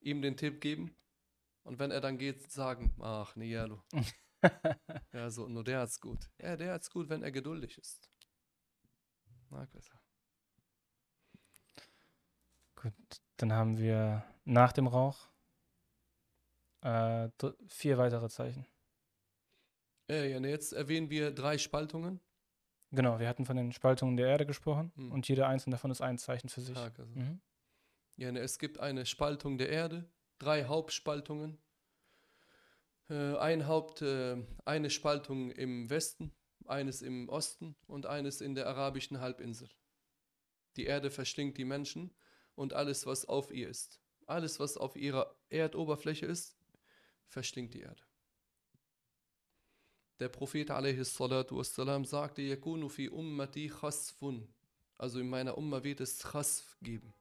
ihm 0.00 0.22
den 0.22 0.38
Tipp 0.38 0.62
geben. 0.62 0.96
Und 1.64 1.78
wenn 1.78 1.90
er 1.90 2.00
dann 2.00 2.16
geht, 2.16 2.50
sagen, 2.50 2.96
ach, 2.98 3.36
nee, 3.36 3.50
ja, 3.52 3.68
so, 5.30 5.48
nur 5.48 5.64
der 5.64 5.80
hat's 5.80 6.00
gut. 6.00 6.30
Ja, 6.38 6.56
der 6.56 6.72
hat's 6.72 6.88
gut, 6.88 7.10
wenn 7.10 7.22
er 7.22 7.30
geduldig 7.30 7.76
ist. 7.76 8.10
Na, 9.50 9.66
besser. 9.66 10.00
Gut, 12.76 12.94
dann 13.36 13.52
haben 13.52 13.76
wir 13.76 14.24
nach 14.46 14.72
dem 14.72 14.86
Rauch 14.86 15.28
äh, 16.80 17.28
vier 17.66 17.98
weitere 17.98 18.30
Zeichen. 18.30 18.66
Ja, 20.08 20.24
ja, 20.24 20.40
ne, 20.40 20.50
jetzt 20.50 20.72
erwähnen 20.72 21.10
wir 21.10 21.30
drei 21.30 21.58
Spaltungen. 21.58 22.20
Genau, 22.90 23.18
wir 23.18 23.28
hatten 23.28 23.46
von 23.46 23.56
den 23.56 23.72
Spaltungen 23.72 24.16
der 24.16 24.26
Erde 24.28 24.44
gesprochen 24.44 24.92
Mhm. 24.96 25.12
und 25.12 25.26
jede 25.28 25.46
einzelne 25.46 25.74
davon 25.76 25.90
ist 25.90 26.02
ein 26.02 26.18
Zeichen 26.18 26.48
für 26.48 26.60
sich. 26.60 26.76
Ah, 26.76 26.84
also. 26.84 27.06
Mhm. 27.06 27.40
Ja, 28.16 28.30
es 28.30 28.58
gibt 28.58 28.78
eine 28.78 29.06
Spaltung 29.06 29.56
der 29.56 29.70
Erde, 29.70 30.10
drei 30.38 30.64
Hauptspaltungen. 30.64 31.58
Äh, 33.08 33.36
ein 33.36 33.66
Haupt, 33.66 34.02
äh, 34.02 34.36
eine 34.64 34.90
Spaltung 34.90 35.50
im 35.52 35.88
Westen, 35.88 36.32
eines 36.66 37.00
im 37.02 37.28
Osten 37.28 37.74
und 37.86 38.06
eines 38.06 38.40
in 38.40 38.54
der 38.54 38.66
arabischen 38.66 39.20
Halbinsel. 39.20 39.68
Die 40.76 40.84
Erde 40.84 41.10
verschlingt 41.10 41.56
die 41.58 41.64
Menschen 41.64 42.14
und 42.54 42.74
alles, 42.74 43.06
was 43.06 43.24
auf 43.24 43.52
ihr 43.52 43.68
ist. 43.68 44.00
Alles, 44.26 44.60
was 44.60 44.76
auf 44.76 44.96
ihrer 44.96 45.34
Erdoberfläche 45.48 46.26
ist, 46.26 46.56
verschlingt 47.26 47.74
die 47.74 47.80
Erde. 47.80 48.02
Der 50.22 50.28
Prophet 50.28 50.70
a.s. 50.70 51.16
sagte, 52.04 52.42
Yakunu 52.42 52.88
fi 52.88 53.08
ummati 53.08 53.66
khasfun. 53.68 54.46
Also 54.96 55.18
in 55.18 55.28
meiner 55.28 55.58
Umma 55.58 55.82
wird 55.82 56.00
es 56.00 56.20
Khasf 56.20 56.78
geben. 56.80 57.12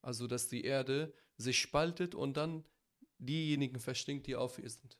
Also, 0.00 0.26
dass 0.26 0.48
die 0.48 0.64
Erde 0.64 1.12
sich 1.36 1.58
spaltet 1.58 2.14
und 2.14 2.38
dann 2.38 2.64
diejenigen 3.18 3.78
verstinkt, 3.80 4.26
die 4.28 4.34
auf 4.34 4.58
ihr 4.58 4.70
sind. 4.70 4.96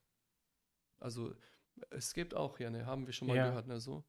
Also, 1.00 1.34
es 1.88 2.12
gibt 2.12 2.34
auch, 2.34 2.58
ja, 2.58 2.68
ne, 2.68 2.84
haben 2.84 3.06
wir 3.06 3.14
schon 3.14 3.28
mal 3.28 3.36
Ja. 3.38 3.48
gehört, 3.48 3.66
ne, 3.66 3.80
so. 3.80 4.04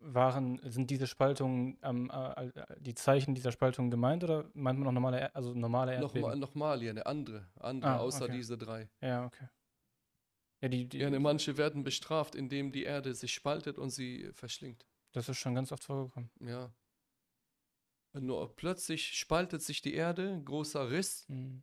Waren, 0.00 0.60
sind 0.70 0.90
diese 0.90 1.06
Spaltungen, 1.06 1.78
ähm, 1.82 2.10
äh, 2.12 2.50
die 2.78 2.94
Zeichen 2.94 3.34
dieser 3.34 3.52
Spaltungen 3.52 3.90
gemeint 3.90 4.22
oder 4.22 4.50
meint 4.52 4.78
man 4.78 4.84
noch 4.84 4.92
normale, 4.92 5.34
also 5.34 5.54
normale 5.54 5.94
Erdbeben? 5.94 6.20
Nochmal, 6.20 6.36
nochmal, 6.36 6.82
ja, 6.82 6.92
ne, 6.92 7.06
andere, 7.06 7.48
andere, 7.56 7.90
Ah, 7.92 7.98
außer 8.00 8.24
okay. 8.26 8.36
diese 8.36 8.58
drei. 8.58 8.90
Ja, 9.00 9.24
okay. 9.24 9.48
Ja, 10.62 10.68
die, 10.68 10.88
die, 10.88 10.98
Ja, 10.98 11.10
manche 11.18 11.56
werden 11.56 11.84
bestraft, 11.84 12.34
indem 12.34 12.72
die 12.72 12.84
Erde 12.84 13.14
sich 13.14 13.34
spaltet 13.34 13.78
und 13.78 13.90
sie 13.90 14.30
verschlingt. 14.32 14.86
das 15.12 15.28
ist 15.28 15.38
schon 15.38 15.54
ganz 15.54 15.70
oft 15.72 15.84
vorgekommen. 15.84 16.30
Ja. 16.40 16.74
Nur 18.14 18.54
plötzlich 18.54 19.18
spaltet 19.18 19.62
sich 19.62 19.82
die 19.82 19.94
Erde, 19.94 20.40
großer 20.44 20.90
Riss, 20.90 21.28
Mhm. 21.28 21.62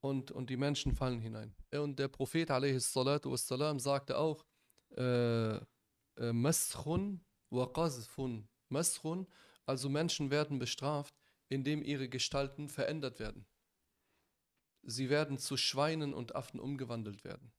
und, 0.00 0.30
und 0.32 0.50
die 0.50 0.56
Menschen 0.56 0.94
fallen 0.94 1.20
hinein. 1.20 1.54
Und 1.72 1.98
der 1.98 2.08
Prophet 2.08 2.48
wassalam, 2.50 3.78
sagte 3.78 4.18
auch, 4.18 4.44
äh, 4.96 5.56
äh, 5.56 6.32
Maschun 6.32 7.24
wa 7.50 7.66
qazfun. 7.66 8.48
Maschun, 8.68 9.26
also 9.66 9.88
Menschen 9.88 10.30
werden 10.30 10.58
bestraft, 10.58 11.14
indem 11.48 11.82
ihre 11.82 12.08
Gestalten 12.08 12.68
verändert 12.68 13.18
werden. 13.18 13.46
Sie 14.82 15.08
werden 15.08 15.38
zu 15.38 15.56
Schweinen 15.56 16.12
und 16.12 16.34
Affen 16.34 16.60
umgewandelt 16.60 17.24
werden. 17.24 17.52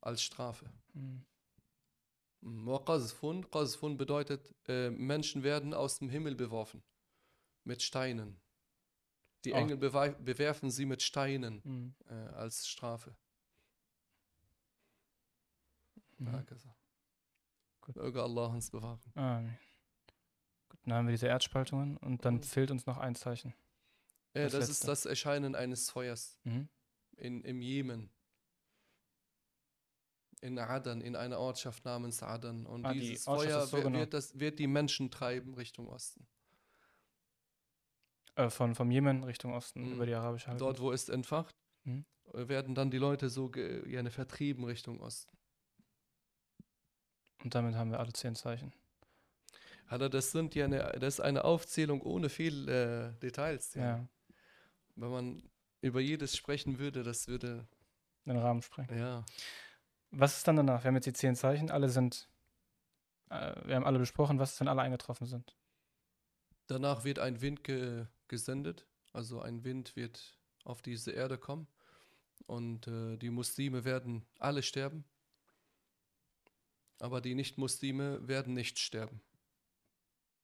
Als 0.00 0.22
Strafe. 0.22 0.70
Mhm. 0.94 1.24
Qazfun, 2.86 3.50
qazfun 3.50 3.96
bedeutet, 3.98 4.54
äh, 4.66 4.90
Menschen 4.90 5.42
werden 5.42 5.74
aus 5.74 5.98
dem 5.98 6.08
Himmel 6.08 6.34
beworfen. 6.34 6.82
Mit 7.64 7.82
Steinen. 7.82 8.40
Die 9.44 9.52
Oh. 9.52 9.56
Engel 9.56 9.76
bewerfen 9.76 10.70
sie 10.70 10.86
mit 10.86 11.02
Steinen 11.02 11.60
Mhm. 11.64 11.94
äh, 12.08 12.14
als 12.34 12.66
Strafe. 12.66 13.14
Mhm. 16.18 16.46
Gut. 17.80 17.96
Möge 17.96 18.22
Allah 18.22 18.46
uns 18.46 18.70
bewahren. 18.70 19.00
Amen. 19.14 19.58
Gut, 20.68 20.80
dann 20.84 20.94
haben 20.94 21.06
wir 21.06 21.12
diese 21.12 21.26
Erdspaltungen 21.26 21.96
und 21.98 22.24
dann 22.24 22.36
Mhm. 22.36 22.42
fehlt 22.42 22.70
uns 22.70 22.86
noch 22.86 22.98
ein 22.98 23.14
Zeichen. 23.14 23.54
Äh, 24.32 24.44
Das 24.44 24.52
das 24.52 24.68
ist 24.68 24.86
das 24.88 25.06
Erscheinen 25.06 25.54
eines 25.54 25.90
Feuers 25.90 26.38
Mhm. 26.44 26.68
in, 27.16 27.42
im 27.44 27.60
Jemen. 27.62 28.10
In 30.42 30.58
Adan, 30.58 31.00
in 31.02 31.16
einer 31.16 31.38
Ortschaft 31.38 31.84
namens 31.84 32.22
Adan. 32.22 32.64
Und 32.66 32.84
Ah, 32.86 32.92
die 32.94 33.00
dieses 33.00 33.26
Ortschaft 33.26 33.50
Feuer 33.50 33.66
so 33.66 33.82
genau. 33.82 33.98
wird, 33.98 34.14
das, 34.14 34.38
wird 34.40 34.58
die 34.58 34.66
Menschen 34.66 35.10
treiben 35.10 35.54
Richtung 35.54 35.88
Osten. 35.88 36.26
Äh, 38.36 38.48
von, 38.48 38.74
vom 38.74 38.90
Jemen 38.90 39.22
Richtung 39.24 39.52
Osten 39.52 39.82
Mhm. 39.88 39.92
über 39.94 40.06
die 40.06 40.14
arabische 40.14 40.46
Halbinsel. 40.46 40.66
Dort, 40.66 40.80
wo 40.80 40.92
es 40.92 41.08
entfacht, 41.08 41.54
Mhm. 41.84 42.04
äh, 42.32 42.48
werden 42.48 42.74
dann 42.74 42.90
die 42.90 42.98
Leute 42.98 43.28
so 43.28 43.50
ge- 43.50 43.86
ja, 43.90 44.02
ne, 44.02 44.10
vertrieben 44.10 44.64
Richtung 44.64 45.00
Osten. 45.00 45.36
Und 47.42 47.54
damit 47.54 47.74
haben 47.74 47.90
wir 47.90 47.98
alle 48.00 48.12
zehn 48.12 48.34
Zeichen. 48.34 48.72
Aber 49.88 50.08
das 50.08 50.30
sind 50.30 50.54
ja 50.54 50.66
eine, 50.66 50.78
das 51.00 51.14
ist 51.14 51.20
eine 51.20 51.44
Aufzählung 51.44 52.00
ohne 52.02 52.28
viel 52.28 52.68
äh, 52.68 53.12
Details. 53.20 53.74
Ja. 53.74 53.82
Ja, 53.82 54.08
Wenn 54.94 55.10
man 55.10 55.42
über 55.82 56.00
jedes 56.00 56.36
sprechen 56.36 56.78
würde, 56.78 57.02
das 57.02 57.26
würde, 57.28 57.66
den 58.24 58.36
Rahmen 58.38 58.62
sprengen. 58.62 58.96
ja. 58.96 59.24
Was 60.10 60.38
ist 60.38 60.48
dann 60.48 60.56
danach? 60.56 60.82
Wir 60.82 60.88
haben 60.88 60.96
jetzt 60.96 61.06
die 61.06 61.12
zehn 61.12 61.36
Zeichen, 61.36 61.70
alle 61.70 61.88
sind, 61.88 62.28
äh, 63.30 63.54
wir 63.64 63.76
haben 63.76 63.86
alle 63.86 63.98
besprochen, 63.98 64.38
was 64.38 64.52
ist, 64.52 64.60
wenn 64.60 64.68
alle 64.68 64.82
eingetroffen 64.82 65.26
sind? 65.26 65.56
Danach 66.66 67.04
wird 67.04 67.18
ein 67.18 67.40
Wind 67.40 67.64
ge 67.64 68.06
gesendet, 68.28 68.86
also 69.12 69.40
ein 69.40 69.64
Wind 69.64 69.96
wird 69.96 70.38
auf 70.64 70.82
diese 70.82 71.10
Erde 71.10 71.36
kommen 71.36 71.66
und 72.46 72.86
äh, 72.86 73.16
die 73.16 73.30
Muslime 73.30 73.84
werden 73.84 74.24
alle 74.38 74.62
sterben, 74.62 75.04
aber 77.00 77.20
die 77.20 77.34
Nicht-Muslime 77.34 78.26
werden 78.28 78.54
nicht 78.54 78.78
sterben. 78.78 79.20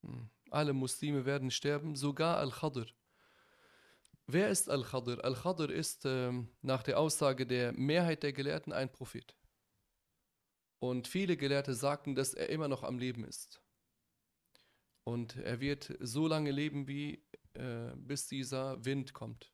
Hm. 0.02 0.28
Alle 0.50 0.72
Muslime 0.72 1.24
werden 1.26 1.50
sterben, 1.50 1.96
sogar 1.96 2.38
Al-Khadr. 2.38 2.86
Wer 4.26 4.48
ist 4.48 4.68
Al-Khadr? 4.68 5.24
Al-Khadr 5.24 5.70
ist 5.70 6.04
ähm, 6.04 6.48
nach 6.62 6.82
der 6.82 6.98
Aussage 6.98 7.46
der 7.46 7.72
Mehrheit 7.72 8.22
der 8.22 8.32
Gelehrten 8.32 8.72
ein 8.72 8.90
Prophet. 8.90 9.36
Und 10.86 11.08
viele 11.08 11.36
Gelehrte 11.36 11.74
sagten, 11.74 12.14
dass 12.14 12.32
er 12.32 12.48
immer 12.48 12.68
noch 12.68 12.84
am 12.84 12.98
Leben 12.98 13.24
ist. 13.24 13.60
Und 15.02 15.36
er 15.36 15.58
wird 15.58 15.96
so 15.98 16.28
lange 16.28 16.52
leben, 16.52 16.86
wie 16.86 17.24
äh, 17.54 17.90
bis 17.96 18.28
dieser 18.28 18.84
Wind 18.84 19.12
kommt. 19.12 19.52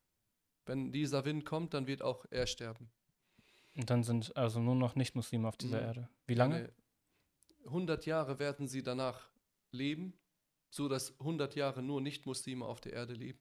Wenn 0.67 0.93
dieser 0.93 1.25
Wind 1.25 1.47
kommt, 1.47 1.73
dann 1.73 1.87
wird 1.87 2.03
auch 2.03 2.27
er 2.31 2.47
sterben. 2.47 2.93
Und 3.75 3.89
dann 3.89 4.03
sind 4.03 4.37
also 4.37 4.61
nur 4.61 4.75
noch 4.75 4.95
Nicht-Muslime 4.95 5.49
auf 5.49 5.57
dieser 5.57 5.79
Mhm. 5.79 5.87
Erde. 5.87 6.09
Wie 6.27 6.35
lange? 6.35 6.57
Eine 6.57 6.73
100 7.65 8.05
Jahre 8.05 8.39
werden 8.39 8.69
sie 8.69 8.83
danach 8.83 9.31
leben, 9.71 10.13
so 10.69 10.87
dass 10.87 11.19
100 11.19 11.55
Jahre 11.55 11.83
nur 11.83 12.03
Nicht-Muslime 12.03 12.67
auf 12.67 12.83
der 12.83 12.93
Erde 12.93 13.15
leben. 13.15 13.41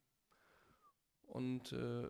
Und 1.24 1.74
äh, 1.74 2.10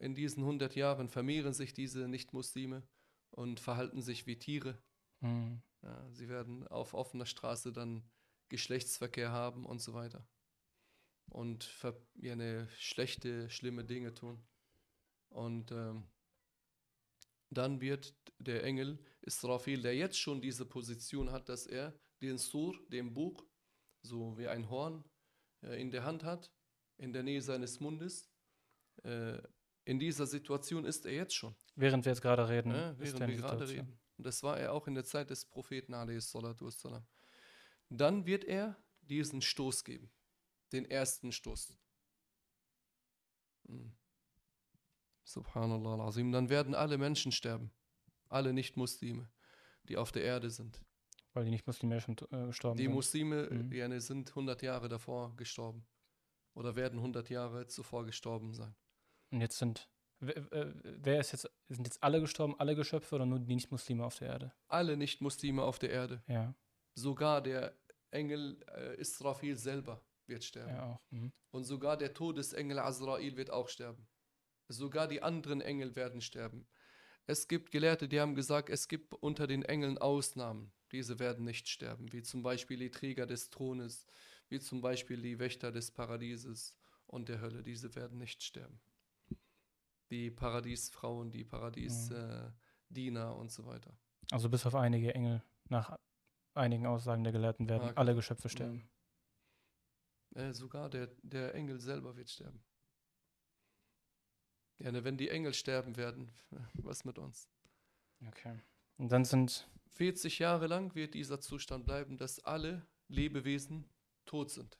in 0.00 0.16
diesen 0.16 0.42
100 0.42 0.74
Jahren 0.74 1.08
vermehren 1.08 1.52
sich 1.52 1.72
diese 1.72 2.08
Nicht-Muslime 2.08 2.82
und 3.30 3.60
verhalten 3.60 4.02
sich 4.02 4.26
wie 4.26 4.36
Tiere. 4.36 4.82
Mhm. 5.20 5.62
Ja, 5.82 6.10
sie 6.12 6.28
werden 6.28 6.66
auf 6.68 6.94
offener 6.94 7.26
Straße 7.26 7.72
dann 7.72 8.08
Geschlechtsverkehr 8.48 9.30
haben 9.30 9.64
und 9.64 9.80
so 9.80 9.94
weiter. 9.94 10.26
Und 11.30 11.72
ja, 12.16 12.34
ne, 12.36 12.68
schlechte, 12.76 13.48
schlimme 13.50 13.84
Dinge 13.84 14.12
tun. 14.12 14.42
Und 15.28 15.70
ähm, 15.70 16.08
dann 17.50 17.80
wird 17.80 18.14
der 18.38 18.64
Engel 18.64 18.98
Israfil, 19.22 19.82
der 19.82 19.94
jetzt 19.94 20.18
schon 20.18 20.40
diese 20.40 20.66
Position 20.66 21.30
hat, 21.30 21.48
dass 21.48 21.66
er 21.66 21.94
den 22.20 22.38
Sur, 22.38 22.76
den 22.88 23.14
Buch, 23.14 23.44
so 24.02 24.36
wie 24.38 24.48
ein 24.48 24.68
Horn 24.68 25.04
äh, 25.62 25.80
in 25.80 25.90
der 25.90 26.04
Hand 26.04 26.24
hat, 26.24 26.52
in 26.98 27.12
der 27.12 27.22
Nähe 27.22 27.42
seines 27.42 27.80
Mundes. 27.80 28.30
Äh, 29.04 29.38
in 29.84 29.98
dieser 29.98 30.26
Situation 30.26 30.84
ist 30.84 31.06
er 31.06 31.12
jetzt 31.12 31.34
schon. 31.34 31.54
Während 31.74 32.04
wir 32.04 32.12
jetzt 32.12 32.22
gerade 32.22 32.48
reden, 32.48 32.72
Ja, 32.72 32.98
während 32.98 33.26
wir 33.28 33.36
gerade 33.36 33.68
reden. 33.68 33.98
Und 34.20 34.26
das 34.26 34.42
war 34.42 34.60
er 34.60 34.74
auch 34.74 34.86
in 34.86 34.94
der 34.94 35.06
Zeit 35.06 35.30
des 35.30 35.46
Propheten 35.46 35.94
wassalam. 35.94 37.06
Dann 37.88 38.26
wird 38.26 38.44
er 38.44 38.76
diesen 39.00 39.40
Stoß 39.40 39.82
geben. 39.82 40.10
Den 40.72 40.84
ersten 40.84 41.32
Stoß. 41.32 41.74
Hm. 43.66 43.96
Subhanallah 45.24 45.94
al-Azim. 45.94 46.32
Dann 46.32 46.50
werden 46.50 46.74
alle 46.74 46.98
Menschen 46.98 47.32
sterben. 47.32 47.72
Alle 48.28 48.52
Nicht-Muslime, 48.52 49.26
die 49.84 49.96
auf 49.96 50.12
der 50.12 50.22
Erde 50.22 50.50
sind. 50.50 50.84
Weil 51.32 51.46
die 51.46 51.50
Nicht-Muslime 51.50 51.98
schon 52.02 52.18
äh, 52.30 52.44
gestorben 52.48 52.76
Die 52.76 52.82
sind. 52.84 52.92
Muslime 52.92 53.48
Mhm. 53.50 53.72
äh, 53.72 53.78
ja, 53.78 54.00
sind 54.00 54.28
100 54.28 54.60
Jahre 54.60 54.90
davor 54.90 55.34
gestorben. 55.36 55.86
Oder 56.52 56.76
werden 56.76 56.98
100 56.98 57.30
Jahre 57.30 57.68
zuvor 57.68 58.04
gestorben 58.04 58.52
sein. 58.52 58.76
Und 59.30 59.40
jetzt 59.40 59.56
sind, 59.56 59.88
wer, 60.20 60.36
äh, 60.52 60.72
wer 60.82 61.20
ist 61.20 61.32
jetzt, 61.32 61.50
sind 61.68 61.86
jetzt 61.86 62.02
alle 62.02 62.20
gestorben, 62.20 62.54
alle 62.58 62.74
Geschöpfe 62.74 63.14
oder 63.14 63.26
nur 63.26 63.38
die 63.38 63.54
Nicht-Muslime 63.54 64.04
auf 64.04 64.16
der 64.18 64.28
Erde? 64.28 64.52
Alle 64.68 64.96
Nicht-Muslime 64.96 65.62
auf 65.62 65.78
der 65.78 65.90
Erde. 65.90 66.22
Ja, 66.26 66.54
Sogar 66.94 67.40
der 67.42 67.76
Engel 68.10 68.60
äh, 68.76 68.96
Israfil 68.96 69.56
selber 69.56 70.02
wird 70.26 70.44
sterben. 70.44 70.70
ja 70.74 70.86
auch. 70.92 71.00
Mhm. 71.10 71.32
Und 71.50 71.64
sogar 71.64 71.96
der 71.96 72.14
Todesengel 72.14 72.78
Azrael 72.78 73.36
wird 73.36 73.50
auch 73.50 73.68
sterben. 73.68 74.06
Sogar 74.68 75.08
die 75.08 75.22
anderen 75.22 75.60
Engel 75.60 75.96
werden 75.96 76.20
sterben. 76.20 76.66
Es 77.26 77.48
gibt 77.48 77.70
Gelehrte, 77.70 78.08
die 78.08 78.20
haben 78.20 78.34
gesagt, 78.34 78.70
es 78.70 78.88
gibt 78.88 79.14
unter 79.14 79.46
den 79.46 79.62
Engeln 79.62 79.98
Ausnahmen. 79.98 80.72
Diese 80.92 81.18
werden 81.18 81.44
nicht 81.44 81.68
sterben, 81.68 82.12
wie 82.12 82.22
zum 82.22 82.42
Beispiel 82.42 82.78
die 82.78 82.90
Träger 82.90 83.26
des 83.26 83.50
Thrones, 83.50 84.04
wie 84.48 84.58
zum 84.58 84.80
Beispiel 84.80 85.22
die 85.22 85.38
Wächter 85.38 85.70
des 85.70 85.92
Paradieses 85.92 86.76
und 87.06 87.28
der 87.28 87.40
Hölle. 87.40 87.62
Diese 87.62 87.94
werden 87.94 88.18
nicht 88.18 88.42
sterben. 88.42 88.80
Die 90.10 90.30
Paradiesfrauen, 90.30 91.30
die 91.30 91.44
Paradiesdiener 91.44 92.48
äh, 92.48 92.52
Diener 92.88 93.36
und 93.36 93.50
so 93.52 93.64
weiter. 93.66 93.96
Also 94.32 94.48
bis 94.48 94.66
auf 94.66 94.74
einige 94.74 95.14
Engel, 95.14 95.42
nach 95.68 95.96
einigen 96.54 96.86
Aussagen 96.86 97.22
der 97.22 97.32
Gelehrten 97.32 97.68
werden 97.68 97.90
Ah, 97.90 97.92
alle 97.96 98.14
Geschöpfe 98.14 98.48
sterben. 98.48 98.88
Äh, 100.34 100.52
sogar 100.52 100.90
der, 100.90 101.08
der 101.22 101.54
Engel 101.54 101.80
selber 101.80 102.16
wird 102.16 102.30
sterben. 102.30 102.62
Ja, 104.78 104.90
ne, 104.92 105.04
wenn 105.04 105.16
die 105.16 105.28
Engel 105.28 105.54
sterben 105.54 105.96
werden, 105.96 106.32
was 106.74 107.04
mit 107.04 107.18
uns? 107.18 107.48
Okay. 108.26 108.60
Und 108.96 109.12
dann 109.12 109.24
sind, 109.24 109.68
40 109.88 110.38
Jahre 110.38 110.66
lang 110.66 110.94
wird 110.94 111.14
dieser 111.14 111.40
Zustand 111.40 111.84
bleiben, 111.84 112.16
dass 112.16 112.38
alle 112.40 112.86
Lebewesen 113.08 113.88
tot 114.24 114.50
sind. 114.50 114.78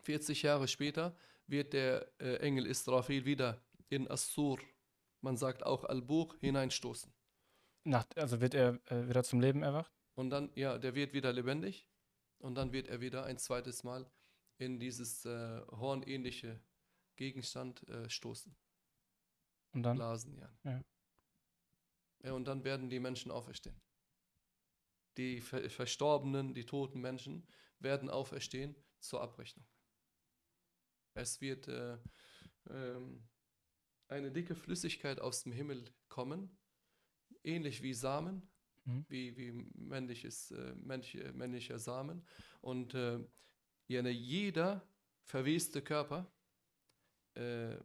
40 0.00 0.42
Jahre 0.42 0.68
später 0.68 1.16
wird 1.46 1.72
der 1.72 2.08
äh, 2.20 2.36
Engel 2.36 2.66
Israfil 2.66 3.24
wieder 3.24 3.60
in 3.88 4.10
Assur, 4.10 4.58
man 5.20 5.36
sagt 5.36 5.64
auch 5.64 5.84
Al-Buch, 5.84 6.36
hineinstoßen. 6.40 7.12
nach, 7.84 8.06
also 8.16 8.40
wird 8.40 8.54
er 8.54 8.80
äh, 8.90 9.08
wieder 9.08 9.24
zum 9.24 9.40
Leben 9.40 9.62
erwacht? 9.62 9.92
Und 10.14 10.30
dann, 10.30 10.50
ja, 10.54 10.78
der 10.78 10.94
wird 10.94 11.12
wieder 11.12 11.32
lebendig 11.32 11.88
und 12.38 12.54
dann 12.54 12.72
wird 12.72 12.88
er 12.88 13.00
wieder 13.00 13.24
ein 13.24 13.38
zweites 13.38 13.84
Mal 13.84 14.10
in 14.58 14.78
dieses 14.78 15.24
äh, 15.24 15.60
hornähnliche 15.70 16.60
Gegenstand 17.16 17.86
äh, 17.88 18.08
stoßen. 18.08 18.56
Und 19.72 19.82
dann? 19.82 19.96
Blasen, 19.96 20.36
ja. 20.38 20.56
Ja. 20.62 20.84
ja. 22.22 22.32
Und 22.32 22.46
dann 22.46 22.64
werden 22.64 22.88
die 22.88 23.00
Menschen 23.00 23.30
auferstehen. 23.30 23.80
Die 25.16 25.40
ver 25.40 25.68
verstorbenen, 25.70 26.54
die 26.54 26.64
toten 26.64 27.00
Menschen 27.00 27.46
werden 27.78 28.10
auferstehen 28.10 28.74
zur 29.00 29.20
Abrechnung. 29.20 29.66
Es 31.14 31.40
wird 31.40 31.68
äh, 31.68 31.98
ähm, 32.70 33.28
eine 34.14 34.30
dicke 34.30 34.54
Flüssigkeit 34.54 35.20
aus 35.20 35.42
dem 35.42 35.52
Himmel 35.52 35.84
kommen, 36.08 36.56
ähnlich 37.42 37.82
wie 37.82 37.94
Samen, 37.94 38.48
Mhm. 38.86 39.06
wie, 39.08 39.36
wie 39.36 39.52
männliches, 39.74 40.50
äh, 40.50 40.74
männliche, 40.74 41.32
männlicher 41.32 41.78
Samen. 41.78 42.22
Und 42.60 42.94
äh, 42.94 43.18
jeder 43.86 44.86
verweste 45.24 45.82
Körper, 45.82 46.30
äh, 47.34 47.76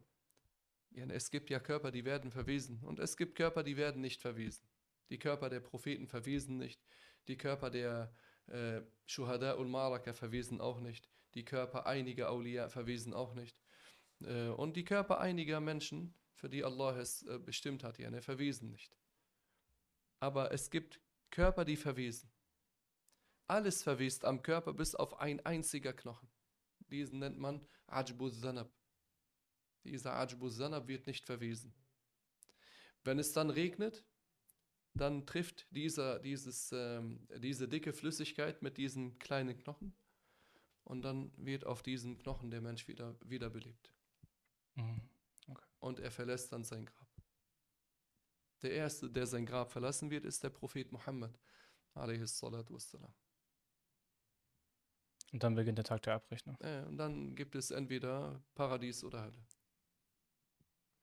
es 0.92 1.30
gibt 1.30 1.50
ja 1.50 1.60
Körper, 1.60 1.90
die 1.90 2.04
werden 2.04 2.30
verwesen 2.30 2.82
und 2.82 2.98
es 2.98 3.16
gibt 3.16 3.34
Körper, 3.34 3.62
die 3.62 3.76
werden 3.76 4.02
nicht 4.02 4.20
verwesen. 4.20 4.68
Die 5.08 5.18
Körper 5.18 5.48
der 5.48 5.60
Propheten 5.60 6.06
verwesen 6.06 6.58
nicht, 6.58 6.82
die 7.28 7.36
Körper 7.36 7.70
der 7.70 8.12
äh, 8.46 8.82
Shuhada 9.06 9.52
und 9.54 9.70
Maraka 9.70 10.12
verwesen 10.12 10.60
auch 10.60 10.80
nicht, 10.80 11.08
die 11.34 11.44
Körper 11.44 11.86
einiger 11.86 12.30
Auliya 12.30 12.68
verwesen 12.68 13.14
auch 13.14 13.34
nicht. 13.34 13.56
Äh, 14.22 14.48
und 14.48 14.76
die 14.76 14.84
Körper 14.84 15.20
einiger 15.20 15.60
Menschen, 15.60 16.14
für 16.40 16.48
die 16.48 16.64
Allah 16.64 16.96
es 16.96 17.22
äh, 17.24 17.38
bestimmt 17.38 17.84
hat, 17.84 17.98
jene, 17.98 18.22
verwesen 18.22 18.70
nicht. 18.70 18.96
Aber 20.20 20.52
es 20.52 20.70
gibt 20.70 20.98
Körper, 21.30 21.66
die 21.66 21.76
verwesen. 21.76 22.30
Alles 23.46 23.82
verwest 23.82 24.24
am 24.24 24.42
Körper 24.42 24.72
bis 24.72 24.94
auf 24.94 25.20
ein 25.20 25.44
einziger 25.44 25.92
Knochen. 25.92 26.30
Diesen 26.90 27.18
nennt 27.18 27.38
man 27.38 27.66
Ajbuz 27.86 28.40
Zanab. 28.40 28.72
Dieser 29.84 30.16
Ajbuz 30.16 30.56
Zanab 30.56 30.88
wird 30.88 31.06
nicht 31.06 31.26
verwesen. 31.26 31.74
Wenn 33.04 33.18
es 33.18 33.32
dann 33.32 33.50
regnet, 33.50 34.04
dann 34.94 35.26
trifft 35.26 35.66
dieser, 35.70 36.20
dieses, 36.20 36.72
ähm, 36.72 37.28
diese 37.38 37.68
dicke 37.68 37.92
Flüssigkeit 37.92 38.62
mit 38.62 38.78
diesen 38.78 39.18
kleinen 39.18 39.58
Knochen 39.58 39.94
und 40.84 41.02
dann 41.02 41.32
wird 41.36 41.66
auf 41.66 41.82
diesen 41.82 42.16
Knochen 42.18 42.50
der 42.50 42.60
Mensch 42.60 42.88
wieder 42.88 43.14
wiederbelebt. 43.24 43.92
Mhm. 44.74 45.00
Und 45.80 45.98
er 45.98 46.10
verlässt 46.10 46.52
dann 46.52 46.64
sein 46.64 46.86
Grab. 46.86 47.08
Der 48.62 48.72
erste, 48.72 49.10
der 49.10 49.26
sein 49.26 49.46
Grab 49.46 49.72
verlassen 49.72 50.10
wird, 50.10 50.24
ist 50.24 50.44
der 50.44 50.50
Prophet 50.50 50.92
Muhammad. 50.92 51.38
Und 55.32 55.42
dann 55.42 55.54
beginnt 55.54 55.78
der 55.78 55.84
Tag 55.84 56.02
der 56.02 56.14
Abrechnung. 56.14 56.56
Und 56.56 56.96
dann 56.98 57.34
gibt 57.34 57.54
es 57.54 57.70
entweder 57.70 58.42
Paradies 58.54 59.02
oder 59.02 59.22
Hölle. 59.24 59.46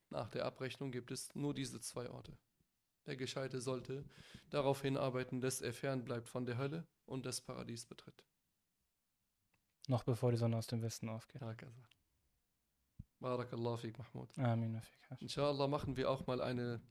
Nach 0.10 0.30
der 0.30 0.46
Abrechnung 0.46 0.92
gibt 0.92 1.12
es 1.12 1.34
nur 1.36 1.54
diese 1.54 1.82
zwei 1.82 2.10
Orte. 2.10 2.38
Der 3.08 3.18
Gescheite 3.18 3.62
sollte 3.62 4.06
darauf 4.50 4.82
hinarbeiten, 4.82 5.42
dass 5.42 5.62
er 5.62 5.74
fern 5.74 6.04
bleibt 6.04 6.30
von 6.30 6.46
der 6.46 6.58
Hölle 6.58 6.86
und 7.06 7.26
das 7.26 7.42
Paradies 7.42 7.86
betritt. 7.86 8.24
Noch 9.88 10.04
bevor 10.04 10.32
die 10.32 10.38
Sonne 10.38 10.58
aus 10.58 10.68
dem 10.68 10.82
Westen 10.82 11.08
aufgeht. 11.10 11.42
Hakaza. 11.42 11.88
Barakallahu 13.20 13.78
fik, 13.78 13.98
Mahmoud. 13.98 14.38
Amin. 14.38 14.82
Inshallah 15.20 15.68
machen 15.68 15.98
wir 15.98 16.10
auch 16.12 16.28
mal 16.28 16.42
eine 16.42 16.82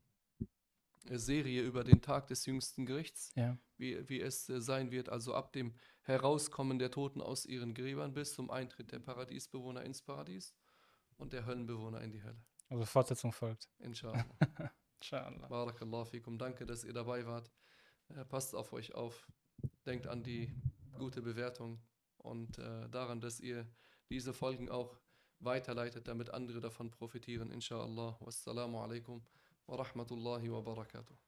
Serie 1.09 1.63
über 1.63 1.85
den 1.85 2.03
Tag 2.03 2.27
des 2.27 2.47
jüngsten 2.47 2.85
Gerichts, 2.85 3.33
Ja. 3.37 3.57
wie, 3.77 4.09
wie 4.09 4.21
es 4.21 4.49
äh, 4.49 4.61
sein 4.61 4.91
wird, 4.91 5.09
also 5.09 5.35
ab 5.35 5.53
dem 5.53 5.75
Herauskommen 6.03 6.79
der 6.81 6.91
Toten 6.91 7.21
aus 7.21 7.47
ihren 7.47 7.75
Gräbern 7.75 8.13
bis 8.13 8.35
zum 8.35 8.51
Eintritt 8.51 8.91
der 8.93 8.99
Paradiesbewohner 8.99 9.85
ins 9.85 10.03
Paradies 10.03 10.53
und 11.17 11.33
der 11.33 11.47
Höllenbewohner 11.47 12.01
in 12.01 12.11
die 12.11 12.23
Hölle. 12.23 12.45
Also 12.69 12.85
Fortsetzung 12.85 13.33
folgt. 13.33 13.69
Inshallah. 13.79 14.25
Inshallah. 15.01 15.47
Barakallahu 15.47 16.07
fikum. 16.07 16.39
Danke, 16.39 16.67
dass 16.67 16.83
ihr 16.83 16.93
dabei 16.93 17.25
wart. 17.25 17.53
Äh, 18.09 18.25
passt 18.25 18.55
auf 18.57 18.73
euch 18.73 18.95
auf. 18.95 19.29
Denkt 19.87 20.09
an 20.09 20.25
die 20.25 20.53
gute 20.99 21.23
Bewertung 21.23 21.81
und 22.19 22.59
äh, 22.59 22.89
daran, 22.89 23.21
dass 23.21 23.39
ihr 23.39 23.67
diese 24.11 24.35
Folgen 24.35 24.69
auch 24.69 24.99
weiterleitet, 25.39 26.09
damit 26.09 26.31
andere 26.31 26.61
davon 26.61 26.91
profitieren. 26.91 27.51
Inshallah. 27.51 28.17
Wassalamu 28.21 28.79
alaikum 28.79 29.23
wa 29.67 29.77
rahmatullahi 29.77 30.49
wa 30.51 30.63
barakatuh. 30.63 31.26